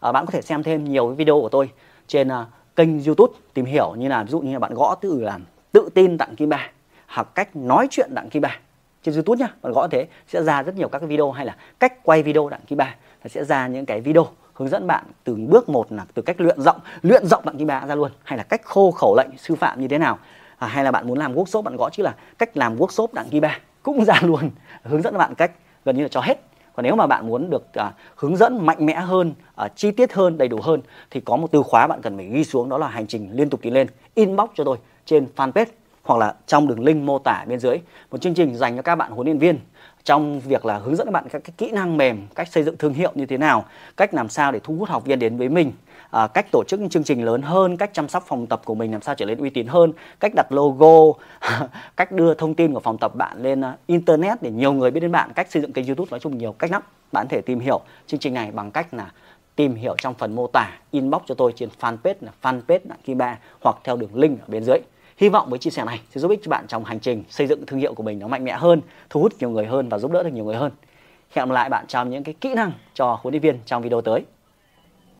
À, 0.00 0.12
bạn 0.12 0.26
có 0.26 0.30
thể 0.30 0.42
xem 0.42 0.62
thêm 0.62 0.84
nhiều 0.84 1.08
video 1.08 1.40
của 1.40 1.48
tôi 1.48 1.70
trên 2.06 2.28
uh, 2.28 2.46
kênh 2.76 3.04
youtube 3.04 3.32
tìm 3.54 3.64
hiểu 3.64 3.94
như 3.98 4.08
là 4.08 4.24
ví 4.24 4.30
dụ 4.30 4.40
như 4.40 4.52
là 4.52 4.58
bạn 4.58 4.74
gõ 4.74 4.94
từ 5.00 5.20
là 5.20 5.38
tên 5.94 6.08
tin 6.08 6.18
tặng 6.18 6.36
kim 6.36 6.48
ba 6.48 6.70
hoặc 7.06 7.28
cách 7.34 7.56
nói 7.56 7.88
chuyện 7.90 8.14
đặng 8.14 8.30
kim 8.30 8.42
ba. 8.42 8.58
Trên 9.02 9.14
youtube 9.14 9.38
nhá 9.38 9.48
bạn 9.62 9.72
gõ 9.72 9.88
thế 9.88 10.06
sẽ 10.28 10.42
ra 10.42 10.62
rất 10.62 10.76
nhiều 10.76 10.88
các 10.88 10.98
cái 10.98 11.08
video 11.08 11.30
hay 11.30 11.46
là 11.46 11.56
cách 11.80 12.04
quay 12.04 12.22
video 12.22 12.48
đặng 12.48 12.60
kim 12.66 12.78
ba. 12.78 12.94
Sẽ 13.26 13.44
ra 13.44 13.66
những 13.66 13.86
cái 13.86 14.00
video 14.00 14.26
hướng 14.54 14.68
dẫn 14.68 14.86
bạn 14.86 15.04
từ 15.24 15.36
bước 15.36 15.68
một 15.68 15.92
là 15.92 16.06
từ 16.14 16.22
cách 16.22 16.40
luyện 16.40 16.60
giọng 16.60 16.80
luyện 17.02 17.26
giọng 17.26 17.42
đặng 17.46 17.58
kim 17.58 17.66
ba 17.66 17.86
ra 17.86 17.94
luôn 17.94 18.10
hay 18.24 18.38
là 18.38 18.44
cách 18.44 18.60
khô 18.64 18.90
khẩu 18.90 19.16
lệnh 19.16 19.38
sư 19.38 19.54
phạm 19.54 19.80
như 19.80 19.88
thế 19.88 19.98
nào. 19.98 20.18
À, 20.58 20.66
hay 20.66 20.84
là 20.84 20.90
bạn 20.90 21.06
muốn 21.06 21.18
làm 21.18 21.34
workshop 21.34 21.62
bạn 21.62 21.76
gõ 21.76 21.90
chứ 21.90 22.02
là 22.02 22.14
cách 22.38 22.56
làm 22.56 22.76
workshop 22.76 23.06
đặng 23.12 23.28
kim 23.28 23.40
ba 23.40 23.58
cũng 23.82 24.04
ra 24.06 24.20
luôn 24.22 24.50
hướng 24.82 25.02
dẫn 25.02 25.18
bạn 25.18 25.34
cách 25.34 25.52
gần 25.84 25.96
như 25.96 26.02
là 26.02 26.08
cho 26.08 26.20
hết. 26.20 26.40
Còn 26.74 26.84
nếu 26.84 26.96
mà 26.96 27.06
bạn 27.06 27.26
muốn 27.26 27.50
được 27.50 27.74
à, 27.74 27.92
hướng 28.16 28.36
dẫn 28.36 28.66
mạnh 28.66 28.86
mẽ 28.86 28.94
hơn 28.94 29.34
à, 29.54 29.68
chi 29.76 29.90
tiết 29.90 30.12
hơn 30.12 30.38
đầy 30.38 30.48
đủ 30.48 30.60
hơn 30.62 30.80
thì 31.10 31.20
có 31.20 31.36
một 31.36 31.48
từ 31.52 31.62
khóa 31.62 31.86
bạn 31.86 32.02
cần 32.02 32.16
phải 32.16 32.26
ghi 32.26 32.44
xuống 32.44 32.68
đó 32.68 32.78
là 32.78 32.88
hành 32.88 33.06
trình 33.06 33.30
liên 33.32 33.50
tục 33.50 33.60
tiến 33.62 33.72
lên. 33.72 33.86
Inbox 34.14 34.50
cho 34.54 34.64
tôi 34.64 34.76
trên 35.06 35.26
fanpage 35.36 35.66
hoặc 36.02 36.18
là 36.18 36.34
trong 36.46 36.68
đường 36.68 36.84
link 36.84 37.02
mô 37.02 37.18
tả 37.18 37.44
bên 37.48 37.58
dưới. 37.58 37.78
Một 38.10 38.20
chương 38.20 38.34
trình 38.34 38.56
dành 38.56 38.76
cho 38.76 38.82
các 38.82 38.94
bạn 38.94 39.12
huấn 39.12 39.26
luyện 39.26 39.38
viên 39.38 39.58
trong 40.04 40.40
việc 40.40 40.66
là 40.66 40.78
hướng 40.78 40.96
dẫn 40.96 41.06
các 41.06 41.10
bạn 41.10 41.24
các 41.30 41.44
cái 41.44 41.54
kỹ 41.58 41.70
năng 41.70 41.96
mềm 41.96 42.26
cách 42.34 42.48
xây 42.48 42.62
dựng 42.62 42.76
thương 42.76 42.94
hiệu 42.94 43.12
như 43.14 43.26
thế 43.26 43.38
nào 43.38 43.64
cách 43.96 44.14
làm 44.14 44.28
sao 44.28 44.52
để 44.52 44.60
thu 44.64 44.76
hút 44.76 44.88
học 44.88 45.04
viên 45.04 45.18
đến 45.18 45.36
với 45.36 45.48
mình 45.48 45.72
à, 46.10 46.26
cách 46.26 46.46
tổ 46.52 46.62
chức 46.68 46.80
những 46.80 46.88
chương 46.88 47.04
trình 47.04 47.24
lớn 47.24 47.42
hơn 47.42 47.76
cách 47.76 47.90
chăm 47.92 48.08
sóc 48.08 48.24
phòng 48.26 48.46
tập 48.46 48.62
của 48.64 48.74
mình 48.74 48.92
làm 48.92 49.02
sao 49.02 49.14
trở 49.14 49.26
nên 49.26 49.38
uy 49.38 49.50
tín 49.50 49.66
hơn 49.66 49.92
cách 50.20 50.32
đặt 50.34 50.52
logo 50.52 51.18
cách 51.96 52.12
đưa 52.12 52.34
thông 52.34 52.54
tin 52.54 52.74
của 52.74 52.80
phòng 52.80 52.98
tập 52.98 53.14
bạn 53.14 53.42
lên 53.42 53.60
uh, 53.60 53.66
internet 53.86 54.42
để 54.42 54.50
nhiều 54.50 54.72
người 54.72 54.90
biết 54.90 55.00
đến 55.00 55.12
bạn 55.12 55.32
cách 55.34 55.50
xây 55.50 55.62
dựng 55.62 55.72
kênh 55.72 55.86
youtube 55.86 56.10
nói 56.10 56.20
chung 56.20 56.38
nhiều 56.38 56.52
cách 56.52 56.70
lắm. 56.70 56.82
Bạn 57.12 57.26
có 57.26 57.36
thể 57.36 57.40
tìm 57.40 57.60
hiểu 57.60 57.80
chương 58.06 58.20
trình 58.20 58.34
này 58.34 58.50
bằng 58.50 58.70
cách 58.70 58.94
là 58.94 59.10
tìm 59.56 59.74
hiểu 59.74 59.94
trong 59.98 60.14
phần 60.14 60.34
mô 60.34 60.46
tả 60.46 60.70
inbox 60.90 61.22
cho 61.26 61.34
tôi 61.34 61.52
trên 61.56 61.68
fanpage 61.80 62.14
là 62.20 62.32
fanpage 62.42 62.78
đặng 62.84 62.98
kim 63.04 63.18
ba 63.18 63.38
hoặc 63.60 63.76
theo 63.84 63.96
đường 63.96 64.14
link 64.14 64.40
ở 64.40 64.46
bên 64.48 64.64
dưới. 64.64 64.78
Hy 65.22 65.28
vọng 65.28 65.50
với 65.50 65.58
chia 65.58 65.70
sẻ 65.70 65.84
này 65.84 66.00
sẽ 66.10 66.20
giúp 66.20 66.30
ích 66.30 66.40
cho 66.42 66.48
bạn 66.48 66.66
trong 66.68 66.84
hành 66.84 67.00
trình 67.00 67.24
xây 67.28 67.46
dựng 67.46 67.66
thương 67.66 67.78
hiệu 67.78 67.94
của 67.94 68.02
mình 68.02 68.18
nó 68.18 68.26
mạnh 68.26 68.44
mẽ 68.44 68.52
hơn, 68.52 68.80
thu 69.10 69.20
hút 69.20 69.32
nhiều 69.38 69.50
người 69.50 69.66
hơn 69.66 69.88
và 69.88 69.98
giúp 69.98 70.12
đỡ 70.12 70.22
được 70.22 70.30
nhiều 70.32 70.44
người 70.44 70.56
hơn. 70.56 70.72
Hẹn 71.30 71.48
gặp 71.48 71.54
lại 71.54 71.68
bạn 71.68 71.86
trong 71.88 72.10
những 72.10 72.24
cái 72.24 72.34
kỹ 72.40 72.54
năng 72.54 72.72
cho 72.94 73.18
huấn 73.22 73.32
luyện 73.32 73.42
viên 73.42 73.58
trong 73.66 73.82
video 73.82 74.00
tới. 74.00 74.24